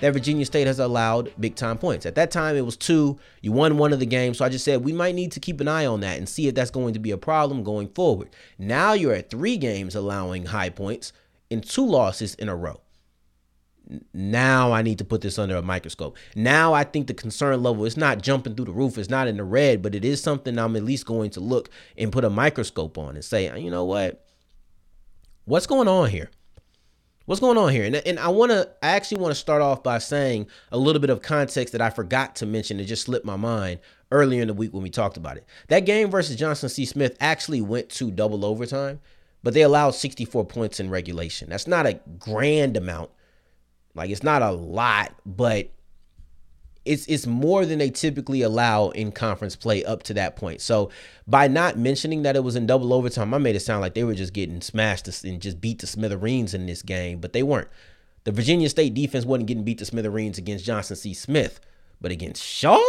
that 0.00 0.12
Virginia 0.12 0.44
State 0.44 0.66
has 0.66 0.78
allowed 0.78 1.32
big 1.38 1.54
time 1.54 1.78
points. 1.78 2.06
At 2.06 2.14
that 2.16 2.30
time, 2.30 2.56
it 2.56 2.64
was 2.64 2.76
two. 2.76 3.18
You 3.42 3.52
won 3.52 3.78
one 3.78 3.92
of 3.92 4.00
the 4.00 4.06
games. 4.06 4.38
So 4.38 4.44
I 4.44 4.48
just 4.48 4.64
said 4.64 4.84
we 4.84 4.92
might 4.92 5.14
need 5.14 5.32
to 5.32 5.40
keep 5.40 5.60
an 5.60 5.68
eye 5.68 5.86
on 5.86 6.00
that 6.00 6.18
and 6.18 6.28
see 6.28 6.48
if 6.48 6.54
that's 6.54 6.70
going 6.70 6.94
to 6.94 7.00
be 7.00 7.10
a 7.10 7.18
problem 7.18 7.62
going 7.62 7.88
forward. 7.88 8.30
Now 8.58 8.92
you're 8.92 9.14
at 9.14 9.30
three 9.30 9.56
games 9.56 9.94
allowing 9.94 10.46
high 10.46 10.70
points 10.70 11.12
in 11.48 11.60
two 11.60 11.86
losses 11.86 12.34
in 12.34 12.48
a 12.48 12.56
row. 12.56 12.80
Now 14.14 14.72
I 14.72 14.82
need 14.82 14.98
to 14.98 15.04
put 15.04 15.20
this 15.20 15.38
under 15.38 15.56
a 15.56 15.62
microscope. 15.62 16.16
Now 16.36 16.72
I 16.72 16.84
think 16.84 17.08
the 17.08 17.14
concern 17.14 17.60
level 17.62 17.84
is 17.84 17.96
not 17.96 18.22
jumping 18.22 18.54
through 18.54 18.66
the 18.66 18.72
roof. 18.72 18.96
It's 18.96 19.10
not 19.10 19.26
in 19.26 19.36
the 19.36 19.44
red, 19.44 19.82
but 19.82 19.94
it 19.96 20.04
is 20.04 20.22
something 20.22 20.58
I'm 20.58 20.76
at 20.76 20.84
least 20.84 21.06
going 21.06 21.30
to 21.30 21.40
look 21.40 21.70
and 21.98 22.12
put 22.12 22.24
a 22.24 22.30
microscope 22.30 22.96
on 22.98 23.16
and 23.16 23.24
say, 23.24 23.58
you 23.58 23.70
know 23.70 23.84
what? 23.84 24.24
What's 25.44 25.66
going 25.66 25.88
on 25.88 26.08
here? 26.10 26.30
What's 27.30 27.38
going 27.38 27.58
on 27.58 27.68
here? 27.68 27.84
And, 27.84 27.94
and 27.94 28.18
I 28.18 28.26
want 28.26 28.50
to, 28.50 28.68
I 28.82 28.88
actually 28.88 29.20
want 29.20 29.30
to 29.30 29.36
start 29.36 29.62
off 29.62 29.84
by 29.84 29.98
saying 29.98 30.48
a 30.72 30.76
little 30.76 30.98
bit 30.98 31.10
of 31.10 31.22
context 31.22 31.70
that 31.70 31.80
I 31.80 31.88
forgot 31.88 32.34
to 32.34 32.44
mention. 32.44 32.80
It 32.80 32.86
just 32.86 33.04
slipped 33.04 33.24
my 33.24 33.36
mind 33.36 33.78
earlier 34.10 34.42
in 34.42 34.48
the 34.48 34.52
week 34.52 34.74
when 34.74 34.82
we 34.82 34.90
talked 34.90 35.16
about 35.16 35.36
it. 35.36 35.46
That 35.68 35.86
game 35.86 36.10
versus 36.10 36.34
Johnson 36.34 36.68
C. 36.68 36.84
Smith 36.84 37.16
actually 37.20 37.60
went 37.60 37.88
to 37.90 38.10
double 38.10 38.44
overtime, 38.44 38.98
but 39.44 39.54
they 39.54 39.62
allowed 39.62 39.92
64 39.92 40.44
points 40.46 40.80
in 40.80 40.90
regulation. 40.90 41.50
That's 41.50 41.68
not 41.68 41.86
a 41.86 42.00
grand 42.18 42.76
amount. 42.76 43.10
Like 43.94 44.10
it's 44.10 44.24
not 44.24 44.42
a 44.42 44.50
lot, 44.50 45.14
but 45.24 45.70
it's 46.84 47.06
it's 47.06 47.26
more 47.26 47.66
than 47.66 47.78
they 47.78 47.90
typically 47.90 48.42
allow 48.42 48.88
in 48.90 49.12
conference 49.12 49.54
play 49.54 49.84
up 49.84 50.02
to 50.04 50.14
that 50.14 50.36
point. 50.36 50.60
So 50.60 50.90
by 51.26 51.48
not 51.48 51.78
mentioning 51.78 52.22
that 52.22 52.36
it 52.36 52.44
was 52.44 52.56
in 52.56 52.66
double 52.66 52.92
overtime, 52.92 53.34
I 53.34 53.38
made 53.38 53.56
it 53.56 53.60
sound 53.60 53.82
like 53.82 53.94
they 53.94 54.04
were 54.04 54.14
just 54.14 54.32
getting 54.32 54.60
smashed 54.60 55.06
and 55.24 55.40
just 55.40 55.60
beat 55.60 55.80
the 55.80 55.86
smithereens 55.86 56.54
in 56.54 56.66
this 56.66 56.82
game, 56.82 57.20
but 57.20 57.32
they 57.32 57.42
weren't. 57.42 57.68
The 58.24 58.32
Virginia 58.32 58.68
State 58.68 58.94
defense 58.94 59.24
wasn't 59.24 59.46
getting 59.48 59.64
beat 59.64 59.78
to 59.78 59.84
smithereens 59.84 60.38
against 60.38 60.64
Johnson 60.64 60.96
C. 60.96 61.14
Smith, 61.14 61.60
but 62.00 62.10
against 62.10 62.42
Shaw, 62.42 62.80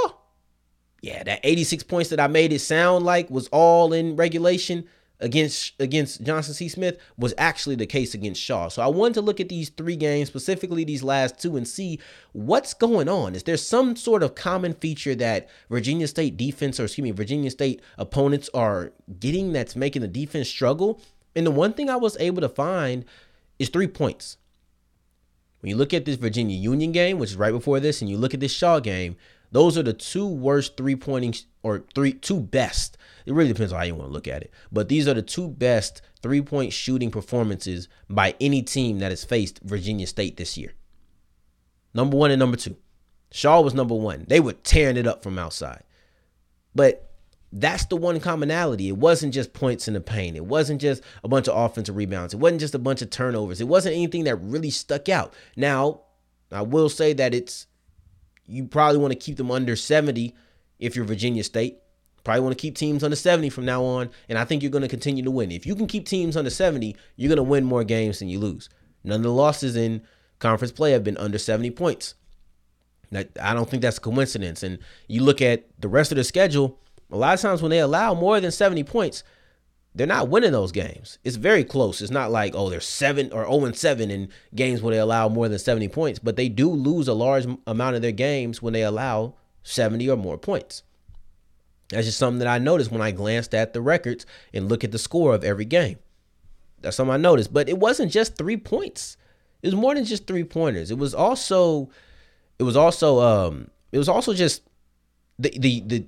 yeah, 1.02 1.24
that 1.24 1.40
86 1.44 1.84
points 1.84 2.10
that 2.10 2.20
I 2.20 2.28
made 2.28 2.54
it 2.54 2.60
sound 2.60 3.06
like 3.06 3.30
was 3.30 3.48
all 3.50 3.92
in 3.92 4.16
regulation 4.16 4.88
against 5.22 5.80
against 5.80 6.24
Johnson 6.24 6.54
C. 6.54 6.68
Smith 6.68 6.98
was 7.18 7.34
actually 7.38 7.76
the 7.76 7.86
case 7.86 8.14
against 8.14 8.42
Shaw. 8.42 8.68
So 8.68 8.82
I 8.82 8.88
wanted 8.88 9.16
to 9.16 9.22
look 9.22 9.40
at 9.40 9.50
these 9.50 9.70
three 9.70 9.96
games, 9.96 10.28
specifically 10.28 10.84
these 10.84 11.04
last 11.04 11.40
two, 11.40 11.56
and 11.56 11.68
see 11.68 12.00
what's 12.34 12.74
going 12.74 13.08
on. 13.08 13.36
Is 13.36 13.44
there 13.44 13.58
some 13.58 13.96
sort 13.96 14.24
of 14.24 14.36
common 14.36 14.74
feature 14.74 15.16
that 15.16 15.50
Virginia 15.70 16.08
State 16.08 16.38
defense, 16.38 16.80
or 16.80 16.86
excuse 16.86 17.04
me, 17.04 17.12
Virginia 17.12 17.52
State 17.52 17.82
opponents 17.98 18.50
are 18.54 18.92
getting 19.20 19.54
that's 19.54 19.76
making 19.76 20.02
the 20.02 20.08
defense 20.08 20.50
struggle? 20.50 21.02
And 21.36 21.46
the 21.46 21.52
one 21.52 21.74
thing 21.74 21.90
I 21.90 21.96
was 21.96 22.18
able 22.20 22.42
to 22.42 22.50
find 22.50 23.06
is 23.60 23.70
three 23.70 23.88
points. 23.88 24.38
When 25.62 25.70
you 25.70 25.76
look 25.76 25.94
at 25.94 26.06
this 26.06 26.16
Virginia 26.16 26.58
Union 26.58 26.92
game, 26.92 27.20
which 27.20 27.30
is 27.32 27.36
right 27.36 27.52
before 27.52 27.80
this, 27.80 28.02
and 28.02 28.10
you 28.10 28.18
look 28.18 28.34
at 28.34 28.40
this 28.40 28.52
Shaw 28.52 28.80
game, 28.80 29.16
those 29.52 29.78
are 29.78 29.84
the 29.84 29.94
two 29.94 30.28
worst 30.28 30.78
three 30.78 30.96
pointing 30.96 31.36
or 31.64 31.84
three 31.94 32.14
two 32.14 32.40
best 32.40 32.98
it 33.26 33.34
really 33.34 33.54
depends 33.54 33.72
on 33.72 33.80
how 33.80 33.86
you 33.86 33.96
want 33.96 34.10
to 34.10 34.14
look 34.14 34.28
at 34.28 34.42
it. 34.42 34.52
But 34.72 34.90
these 34.90 35.08
are 35.08 35.14
the 35.14 35.22
two 35.22 35.48
best 35.48 36.02
three 36.22 36.42
point 36.42 36.74
shooting 36.74 37.12
performances 37.12 37.88
by 38.10 38.36
any 38.40 38.62
team 38.62 39.00
that 39.00 39.12
has 39.12 39.24
faced 39.24 39.60
Virginia 39.64 40.08
State 40.08 40.38
this 40.38 40.58
year. 40.58 40.74
Number 41.94 42.18
one 42.18 42.32
and 42.32 42.40
number 42.40 42.58
two. 42.58 42.78
Shaw 43.32 43.62
was 43.62 43.74
number 43.74 43.96
one. 43.96 44.26
They 44.28 44.40
were 44.40 44.54
tearing 44.54 44.98
it 44.98 45.08
up 45.08 45.24
from 45.24 45.40
outside. 45.40 45.84
But 46.76 47.10
that's 47.54 47.86
the 47.86 47.98
one 47.98 48.20
commonality. 48.20 48.90
It 48.90 48.98
wasn't 48.98 49.34
just 49.34 49.54
points 49.54 49.88
in 49.88 49.94
the 49.94 50.02
paint. 50.02 50.38
It 50.38 50.46
wasn't 50.46 50.82
just 50.82 51.02
a 51.24 51.28
bunch 51.28 51.48
of 51.48 51.58
offensive 51.58 51.96
rebounds. 51.96 52.34
It 52.34 52.38
wasn't 52.38 52.62
just 52.62 52.76
a 52.76 52.80
bunch 52.80 53.02
of 53.02 53.10
turnovers. 53.10 53.62
It 53.62 53.68
wasn't 53.68 53.96
anything 53.96 54.24
that 54.26 54.38
really 54.38 54.70
stuck 54.70 55.10
out. 55.10 55.34
Now, 55.56 56.02
I 56.52 56.62
will 56.62 56.90
say 56.90 57.14
that 57.14 57.34
it's 57.34 57.68
you 58.52 58.66
probably 58.66 58.98
want 58.98 59.14
to 59.14 59.20
keep 59.20 59.38
them 59.38 59.50
under 59.50 59.76
70 59.76 60.36
if 60.80 60.96
you're 60.96 61.06
Virginia 61.06 61.44
State. 61.44 61.78
Probably 62.24 62.42
want 62.42 62.56
to 62.56 62.62
keep 62.62 62.76
teams 62.76 63.04
under 63.04 63.16
70 63.16 63.50
from 63.50 63.66
now 63.66 63.84
on, 63.84 64.10
and 64.30 64.38
I 64.38 64.46
think 64.46 64.62
you're 64.62 64.72
going 64.72 64.84
to 64.84 64.88
continue 64.88 65.24
to 65.24 65.32
win. 65.32 65.52
If 65.52 65.66
you 65.66 65.76
can 65.76 65.88
keep 65.88 66.06
teams 66.06 66.38
under 66.38 66.52
70, 66.52 66.96
you're 67.16 67.30
going 67.30 67.38
to 67.38 67.44
win 67.44 67.64
more 67.64 67.84
games 67.84 68.20
than 68.20 68.28
you 68.28 68.38
lose. 68.38 68.70
None 69.04 69.22
of 69.22 69.24
the 69.24 69.32
losses 69.32 69.76
in 69.76 70.04
conference 70.38 70.72
play 70.72 70.92
have 70.92 71.04
been 71.04 71.18
under 71.18 71.40
70 71.40 71.72
points. 71.72 72.14
I 73.14 73.54
don't 73.54 73.70
think 73.70 73.82
that's 73.82 73.98
a 73.98 74.02
coincidence. 74.02 74.62
And 74.62 74.78
you 75.08 75.24
look 75.24 75.42
at 75.42 75.66
the 75.80 75.88
rest 75.88 76.12
of 76.12 76.16
the 76.16 76.24
schedule, 76.24 76.80
a 77.12 77.18
lot 77.18 77.34
of 77.34 77.42
times 77.42 77.62
when 77.62 77.72
they 77.72 77.80
allow 77.80 78.14
more 78.14 78.40
than 78.40 78.52
70 78.52 78.84
points, 78.84 79.24
they're 79.94 80.08
not 80.08 80.30
winning 80.30 80.54
those 80.54 80.72
games. 80.72 81.20
It's 81.24 81.36
very 81.36 81.64
close. 81.64 82.02
It's 82.02 82.12
not 82.12 82.32
like, 82.32 82.54
oh, 82.56 82.70
they're 82.70 82.80
7 82.80 83.32
or 83.34 83.44
0 83.44 83.66
and 83.66 83.76
7 83.76 84.10
in 84.10 84.30
games 84.56 84.82
where 84.82 84.94
they 84.94 85.00
allow 85.00 85.28
more 85.28 85.50
than 85.50 85.60
70 85.60 85.90
points, 85.90 86.20
but 86.20 86.38
they 86.38 86.48
do 86.48 86.70
lose 86.70 87.08
a 87.08 87.14
large 87.14 87.46
amount 87.68 87.96
of 87.96 88.02
their 88.02 88.14
games 88.14 88.62
when 88.62 88.74
they 88.74 88.84
allow 88.84 89.36
70 89.64 90.10
or 90.10 90.18
more 90.18 90.38
points. 90.38 90.84
That's 91.90 92.06
just 92.06 92.20
something 92.20 92.40
that 92.40 92.48
I 92.48 92.58
noticed 92.58 92.92
when 92.92 93.02
I 93.02 93.12
glanced 93.12 93.54
at 93.54 93.74
the 93.74 93.82
records 93.82 94.26
and 94.54 94.70
look 94.70 94.86
at 94.86 94.92
the 94.92 95.00
score 95.00 95.36
of 95.36 95.44
every 95.44 95.66
game. 95.66 96.00
That's 96.80 96.96
something 96.96 97.14
I 97.14 97.18
noticed. 97.18 97.54
But 97.54 97.68
it 97.68 97.78
wasn't 97.78 98.12
just 98.12 98.38
three 98.38 98.58
points. 98.58 99.18
It 99.62 99.68
was 99.68 99.76
more 99.76 99.94
than 99.94 100.06
just 100.06 100.26
three 100.26 100.46
pointers. 100.46 100.90
It 100.90 100.98
was 100.98 101.14
also, 101.14 101.90
it 102.58 102.64
was 102.64 102.78
also, 102.78 103.20
um, 103.20 103.70
it 103.92 103.98
was 103.98 104.10
also 104.10 104.34
just 104.34 104.64
the 105.38 105.50
the 105.58 105.82
the. 105.82 106.06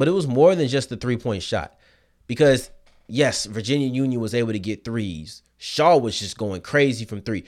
But 0.00 0.08
it 0.08 0.12
was 0.12 0.26
more 0.26 0.56
than 0.56 0.66
just 0.66 0.88
the 0.88 0.96
three 0.96 1.16
point 1.16 1.44
shot, 1.44 1.78
because 2.26 2.70
yes, 3.06 3.44
Virginia 3.44 3.86
Union 3.86 4.20
was 4.20 4.34
able 4.34 4.52
to 4.52 4.58
get 4.58 4.84
threes. 4.84 5.42
Shaw 5.58 5.96
was 5.98 6.18
just 6.18 6.36
going 6.36 6.62
crazy 6.62 7.04
from 7.04 7.20
three. 7.20 7.44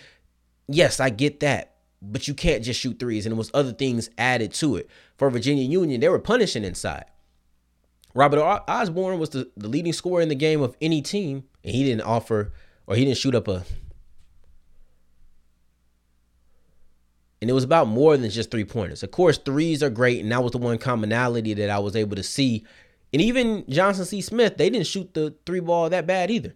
Yes, 0.68 1.00
I 1.00 1.10
get 1.10 1.40
that 1.40 1.72
but 2.02 2.26
you 2.26 2.34
can't 2.34 2.64
just 2.64 2.80
shoot 2.80 2.98
threes. 2.98 3.24
And 3.24 3.32
it 3.32 3.38
was 3.38 3.50
other 3.54 3.72
things 3.72 4.10
added 4.18 4.52
to 4.54 4.76
it. 4.76 4.90
For 5.16 5.30
Virginia 5.30 5.64
Union, 5.64 6.00
they 6.00 6.08
were 6.08 6.18
punishing 6.18 6.64
inside. 6.64 7.04
Robert 8.14 8.40
Osborne 8.68 9.18
was 9.18 9.30
the, 9.30 9.50
the 9.56 9.68
leading 9.68 9.92
scorer 9.92 10.20
in 10.20 10.28
the 10.28 10.34
game 10.34 10.60
of 10.60 10.76
any 10.82 11.00
team, 11.00 11.44
and 11.64 11.74
he 11.74 11.84
didn't 11.84 12.02
offer 12.02 12.52
or 12.86 12.96
he 12.96 13.04
didn't 13.04 13.18
shoot 13.18 13.34
up 13.34 13.48
a. 13.48 13.64
And 17.42 17.50
it 17.50 17.52
was 17.52 17.64
about 17.64 17.88
more 17.88 18.16
than 18.16 18.30
just 18.30 18.50
three 18.50 18.64
pointers. 18.64 19.02
Of 19.02 19.10
course, 19.10 19.36
threes 19.36 19.82
are 19.82 19.90
great, 19.90 20.22
and 20.22 20.32
that 20.32 20.42
was 20.42 20.52
the 20.52 20.58
one 20.58 20.78
commonality 20.78 21.52
that 21.52 21.68
I 21.68 21.78
was 21.78 21.94
able 21.94 22.16
to 22.16 22.22
see. 22.22 22.64
And 23.12 23.20
even 23.20 23.64
Johnson 23.68 24.06
C. 24.06 24.22
Smith, 24.22 24.56
they 24.56 24.70
didn't 24.70 24.86
shoot 24.86 25.12
the 25.12 25.34
three 25.44 25.60
ball 25.60 25.90
that 25.90 26.06
bad 26.06 26.30
either 26.30 26.54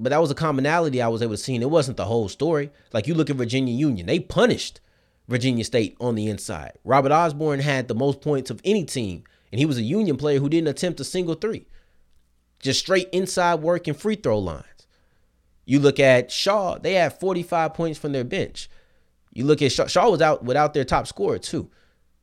but 0.00 0.10
that 0.10 0.20
was 0.20 0.30
a 0.30 0.34
commonality 0.34 1.02
I 1.02 1.08
was 1.08 1.20
able 1.20 1.34
to 1.34 1.36
see. 1.36 1.54
And 1.54 1.62
it 1.62 1.70
wasn't 1.70 1.98
the 1.98 2.06
whole 2.06 2.28
story. 2.28 2.70
Like 2.92 3.06
you 3.06 3.14
look 3.14 3.28
at 3.28 3.36
Virginia 3.36 3.74
Union, 3.74 4.06
they 4.06 4.18
punished 4.18 4.80
Virginia 5.28 5.62
State 5.62 5.96
on 6.00 6.14
the 6.14 6.26
inside. 6.28 6.72
Robert 6.84 7.12
Osborne 7.12 7.60
had 7.60 7.86
the 7.86 7.94
most 7.94 8.22
points 8.22 8.50
of 8.50 8.62
any 8.64 8.84
team, 8.84 9.24
and 9.52 9.58
he 9.58 9.66
was 9.66 9.76
a 9.76 9.82
Union 9.82 10.16
player 10.16 10.40
who 10.40 10.48
didn't 10.48 10.68
attempt 10.68 11.00
a 11.00 11.04
single 11.04 11.34
three. 11.34 11.66
Just 12.60 12.80
straight 12.80 13.10
inside 13.12 13.56
work 13.56 13.86
and 13.86 13.96
free 13.96 14.16
throw 14.16 14.38
lines. 14.38 14.64
You 15.66 15.78
look 15.78 16.00
at 16.00 16.32
Shaw, 16.32 16.78
they 16.78 16.94
had 16.94 17.20
45 17.20 17.74
points 17.74 17.98
from 17.98 18.12
their 18.12 18.24
bench. 18.24 18.70
You 19.32 19.44
look 19.44 19.62
at 19.62 19.72
Shaw, 19.72 20.10
was 20.10 20.20
out 20.20 20.44
without 20.44 20.74
their 20.74 20.84
top 20.84 21.06
scorer, 21.06 21.38
too. 21.38 21.70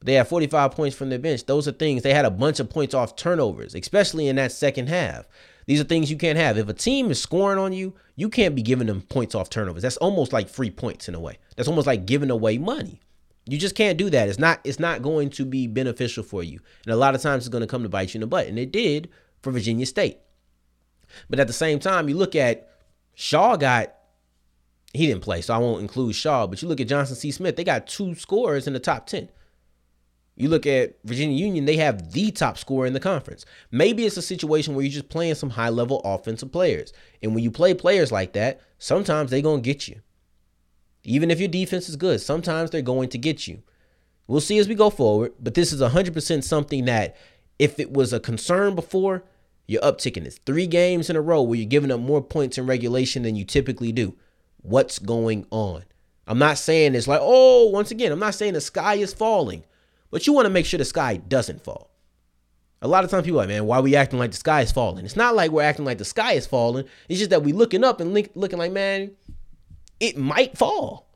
They 0.02 0.14
had 0.14 0.28
45 0.28 0.72
points 0.72 0.96
from 0.96 1.10
their 1.10 1.20
bench. 1.20 1.46
Those 1.46 1.68
are 1.68 1.72
things 1.72 2.04
they 2.04 2.14
had 2.14 2.26
a 2.26 2.32
bunch 2.32 2.60
of 2.60 2.70
points 2.70 2.94
off 2.94 3.16
turnovers, 3.16 3.74
especially 3.74 4.28
in 4.28 4.36
that 4.36 4.52
second 4.52 4.90
half. 4.90 5.28
These 5.66 5.82
are 5.82 5.86
things 5.86 6.10
you 6.10 6.18
can't 6.18 6.38
have. 6.38 6.58
If 6.58 6.70
a 6.70 6.74
team 6.74 7.12
is 7.12 7.22
scoring 7.22 7.60
on 7.60 7.74
you, 7.74 7.94
you 8.16 8.30
can't 8.30 8.56
be 8.56 8.62
giving 8.62 8.88
them 8.88 9.02
points 9.02 9.36
off 9.36 9.50
turnovers. 9.50 9.82
That's 9.82 9.98
almost 9.98 10.32
like 10.32 10.50
free 10.50 10.72
points 10.72 11.10
in 11.10 11.16
a 11.16 11.20
way. 11.20 11.40
That's 11.56 11.68
almost 11.68 11.88
like 11.88 12.06
giving 12.06 12.30
away 12.30 12.58
money. 12.58 13.02
You 13.46 13.58
just 13.58 13.76
can't 13.76 13.98
do 13.98 14.10
that. 14.10 14.30
It's 14.30 14.40
not 14.40 14.60
it's 14.64 14.80
not 14.80 15.02
going 15.02 15.30
to 15.32 15.46
be 15.46 15.68
beneficial 15.68 16.24
for 16.24 16.44
you. 16.44 16.60
And 16.86 16.94
a 16.94 16.98
lot 16.98 17.16
of 17.16 17.22
times 17.22 17.44
it's 17.44 17.52
going 17.52 17.62
to 17.62 17.68
come 17.68 17.84
to 17.84 17.90
bite 17.90 18.14
you 18.14 18.18
in 18.18 18.22
the 18.22 18.28
butt. 18.28 18.48
And 18.48 18.60
it 18.60 18.72
did 18.72 19.10
for 19.42 19.52
Virginia 19.52 19.86
State. 19.86 20.18
But 21.30 21.40
at 21.40 21.48
the 21.48 21.54
same 21.54 21.80
time, 21.80 22.10
you 22.10 22.18
look 22.18 22.36
at 22.36 22.70
Shaw 23.14 23.56
got 23.56 23.94
he 24.94 25.08
didn't 25.08 25.24
play, 25.24 25.42
so 25.42 25.54
I 25.54 25.58
won't 25.58 25.82
include 25.82 26.16
Shaw, 26.16 26.48
but 26.48 26.62
you 26.62 26.68
look 26.68 26.80
at 26.82 26.88
Johnson 26.88 27.16
C. 27.16 27.32
Smith, 27.32 27.56
they 27.56 27.64
got 27.64 27.88
two 27.88 28.16
scorers 28.16 28.68
in 28.68 28.74
the 28.74 28.80
top 28.80 29.06
10. 29.08 29.30
You 30.36 30.50
look 30.50 30.68
at 30.68 30.98
Virginia 31.04 31.36
Union, 31.36 31.66
they 31.66 31.78
have 31.78 32.12
the 32.12 32.30
top 32.32 32.60
scorer 32.60 32.86
in 32.86 32.94
the 32.94 33.00
conference. 33.00 33.44
Maybe 33.72 34.06
it's 34.06 34.18
a 34.18 34.22
situation 34.22 34.76
where 34.76 34.86
you're 34.86 34.92
just 34.92 35.10
playing 35.10 35.34
some 35.34 35.50
high 35.50 35.70
level 35.70 36.00
offensive 36.06 36.52
players. 36.52 36.94
And 37.24 37.34
when 37.34 37.44
you 37.44 37.50
play 37.50 37.74
players 37.74 38.12
like 38.12 38.34
that, 38.34 38.62
sometimes 38.78 39.32
they're 39.32 39.42
going 39.42 39.64
to 39.64 39.68
get 39.68 39.88
you. 39.88 40.02
Even 41.04 41.32
if 41.32 41.40
your 41.40 41.48
defense 41.48 41.90
is 41.90 41.96
good, 41.96 42.22
sometimes 42.22 42.70
they're 42.70 42.84
going 42.84 43.10
to 43.10 43.18
get 43.18 43.48
you. 43.48 43.64
We'll 44.28 44.42
see 44.42 44.60
as 44.60 44.68
we 44.68 44.76
go 44.76 44.92
forward, 44.92 45.34
but 45.40 45.56
this 45.56 45.74
is 45.74 45.82
100% 45.82 46.44
something 46.44 46.86
that 46.86 47.16
if 47.58 47.80
it 47.80 47.92
was 47.92 48.14
a 48.14 48.20
concern 48.20 48.76
before, 48.76 49.24
you're 49.66 49.82
upticking 49.82 50.24
this. 50.24 50.40
Three 50.46 50.68
games 50.68 51.10
in 51.10 51.16
a 51.16 51.22
row 51.22 51.42
where 51.42 51.58
you're 51.58 51.68
giving 51.68 51.92
up 51.92 52.00
more 52.00 52.22
points 52.22 52.58
in 52.58 52.68
regulation 52.68 53.24
than 53.24 53.36
you 53.36 53.44
typically 53.44 53.92
do. 53.92 54.16
What's 54.62 55.00
going 55.00 55.46
on? 55.52 55.84
I'm 56.28 56.40
not 56.40 56.58
saying 56.58 56.96
it's 56.96 57.08
like, 57.08 57.22
oh, 57.22 57.68
once 57.68 57.92
again, 57.92 58.12
I'm 58.12 58.20
not 58.20 58.36
saying 58.36 58.54
the 58.54 58.62
sky 58.62 58.96
is 58.96 59.14
falling. 59.14 59.64
But 60.12 60.28
you 60.28 60.34
want 60.34 60.46
to 60.46 60.50
make 60.50 60.66
sure 60.66 60.78
the 60.78 60.86
sky 60.86 61.18
doesn't 61.18 61.64
fall. 61.64 61.92
A 62.82 62.88
lot 62.88 63.04
of 63.04 63.10
times 63.10 63.26
people 63.26 63.40
are 63.40 63.44
like, 63.44 63.50
man, 63.50 63.66
why 63.66 63.78
are 63.78 63.82
we 63.82 63.96
acting 63.96 64.20
like 64.20 64.32
the 64.32 64.38
sky 64.38 64.62
is 64.62 64.72
falling? 64.72 65.06
It's 65.06 65.16
not 65.16 65.36
like 65.36 65.52
we're 65.52 65.64
acting 65.64 65.86
like 65.86 65.98
the 65.98 66.06
sky 66.06 66.34
is 66.34 66.46
falling. 66.46 66.86
It's 67.10 67.20
just 67.20 67.32
that 67.32 67.44
we 67.44 67.54
looking 67.54 67.84
up 67.84 68.00
and 68.00 68.14
looking 68.14 68.60
like, 68.60 68.72
man, 68.72 69.12
it 70.00 70.18
might 70.18 70.58
fall. 70.58 71.10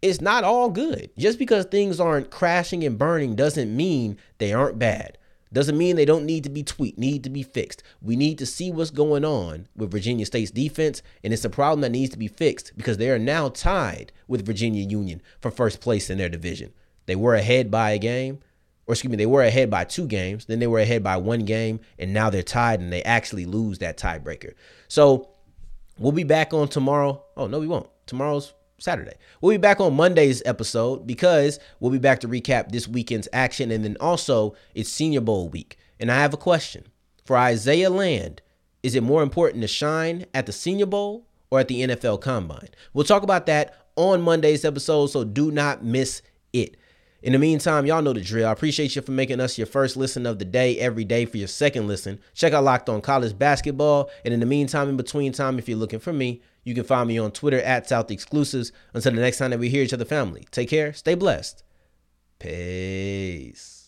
It's 0.00 0.20
not 0.20 0.42
all 0.42 0.70
good. 0.70 1.10
Just 1.16 1.38
because 1.38 1.66
things 1.66 2.00
aren't 2.00 2.30
crashing 2.30 2.82
and 2.82 2.98
burning 2.98 3.36
doesn't 3.36 3.74
mean 3.74 4.18
they 4.38 4.52
aren't 4.52 4.78
bad. 4.78 5.18
Doesn't 5.52 5.76
mean 5.76 5.96
they 5.96 6.04
don't 6.04 6.24
need 6.24 6.44
to 6.44 6.50
be 6.50 6.62
tweaked, 6.62 6.98
need 6.98 7.24
to 7.24 7.30
be 7.30 7.42
fixed. 7.42 7.82
We 8.00 8.16
need 8.16 8.38
to 8.38 8.46
see 8.46 8.70
what's 8.70 8.90
going 8.90 9.24
on 9.24 9.68
with 9.76 9.90
Virginia 9.90 10.24
State's 10.24 10.50
defense, 10.50 11.02
and 11.22 11.32
it's 11.32 11.44
a 11.44 11.50
problem 11.50 11.82
that 11.82 11.92
needs 11.92 12.10
to 12.12 12.18
be 12.18 12.28
fixed 12.28 12.72
because 12.76 12.96
they 12.96 13.10
are 13.10 13.18
now 13.18 13.50
tied 13.50 14.12
with 14.26 14.46
Virginia 14.46 14.86
Union 14.86 15.20
for 15.40 15.50
first 15.50 15.80
place 15.80 16.08
in 16.08 16.18
their 16.18 16.30
division. 16.30 16.72
They 17.06 17.16
were 17.16 17.34
ahead 17.34 17.70
by 17.70 17.90
a 17.90 17.98
game, 17.98 18.38
or 18.86 18.94
excuse 18.94 19.10
me, 19.10 19.16
they 19.16 19.26
were 19.26 19.42
ahead 19.42 19.70
by 19.70 19.84
two 19.84 20.06
games. 20.06 20.46
Then 20.46 20.58
they 20.58 20.66
were 20.66 20.80
ahead 20.80 21.02
by 21.02 21.18
one 21.18 21.44
game, 21.44 21.80
and 21.98 22.14
now 22.14 22.30
they're 22.30 22.42
tied, 22.42 22.80
and 22.80 22.92
they 22.92 23.02
actually 23.02 23.44
lose 23.44 23.78
that 23.78 23.98
tiebreaker. 23.98 24.54
So 24.88 25.28
we'll 25.98 26.12
be 26.12 26.24
back 26.24 26.54
on 26.54 26.68
tomorrow. 26.68 27.22
Oh 27.36 27.46
no, 27.46 27.60
we 27.60 27.68
won't. 27.68 27.88
Tomorrow's 28.06 28.54
Saturday. 28.78 29.14
We'll 29.40 29.54
be 29.54 29.58
back 29.58 29.80
on 29.80 29.94
Monday's 29.94 30.42
episode 30.44 31.06
because 31.06 31.58
we'll 31.80 31.92
be 31.92 31.98
back 31.98 32.20
to 32.20 32.28
recap 32.28 32.70
this 32.70 32.88
weekend's 32.88 33.28
action, 33.32 33.70
and 33.70 33.84
then 33.84 33.96
also 34.00 34.54
it's 34.74 34.90
Senior 34.90 35.20
Bowl 35.20 35.48
week. 35.48 35.76
And 36.00 36.10
I 36.10 36.16
have 36.16 36.34
a 36.34 36.38
question 36.38 36.86
for 37.24 37.36
Isaiah 37.36 37.90
Land. 37.90 38.42
Is 38.82 38.94
it 38.94 39.02
more 39.02 39.22
important 39.22 39.62
to 39.62 39.68
shine 39.68 40.26
at 40.34 40.46
the 40.46 40.52
Senior 40.52 40.86
Bowl 40.86 41.26
or 41.50 41.60
at 41.60 41.68
the 41.68 41.82
NFL 41.82 42.20
Combine? 42.20 42.68
We'll 42.92 43.04
talk 43.04 43.22
about 43.22 43.46
that 43.46 43.86
on 43.96 44.22
Monday's 44.22 44.64
episode, 44.64 45.06
so 45.06 45.22
do 45.22 45.50
not 45.50 45.84
miss 45.84 46.22
it. 46.52 46.76
In 47.22 47.34
the 47.34 47.38
meantime, 47.38 47.86
y'all 47.86 48.02
know 48.02 48.12
the 48.12 48.20
drill. 48.20 48.48
I 48.48 48.52
appreciate 48.52 48.96
you 48.96 49.02
for 49.02 49.12
making 49.12 49.38
us 49.38 49.56
your 49.56 49.68
first 49.68 49.96
listen 49.96 50.26
of 50.26 50.40
the 50.40 50.44
day 50.44 50.76
every 50.80 51.04
day 51.04 51.24
for 51.24 51.36
your 51.36 51.46
second 51.46 51.86
listen. 51.86 52.18
Check 52.34 52.52
out 52.52 52.64
Locked 52.64 52.88
On 52.88 53.00
College 53.00 53.38
Basketball. 53.38 54.10
And 54.24 54.34
in 54.34 54.40
the 54.40 54.46
meantime, 54.46 54.88
in 54.88 54.96
between 54.96 55.30
time, 55.30 55.56
if 55.56 55.68
you're 55.68 55.78
looking 55.78 56.00
for 56.00 56.12
me, 56.12 56.42
you 56.64 56.74
can 56.74 56.84
find 56.84 57.08
me 57.08 57.18
on 57.18 57.32
Twitter 57.32 57.60
at 57.60 57.88
South 57.88 58.10
Exclusives. 58.10 58.72
Until 58.94 59.12
the 59.12 59.20
next 59.20 59.38
time 59.38 59.50
that 59.50 59.58
we 59.58 59.68
hear 59.68 59.82
each 59.82 59.92
other, 59.92 60.04
family, 60.04 60.46
take 60.50 60.68
care, 60.68 60.92
stay 60.92 61.14
blessed. 61.14 61.64
Peace. 62.38 63.81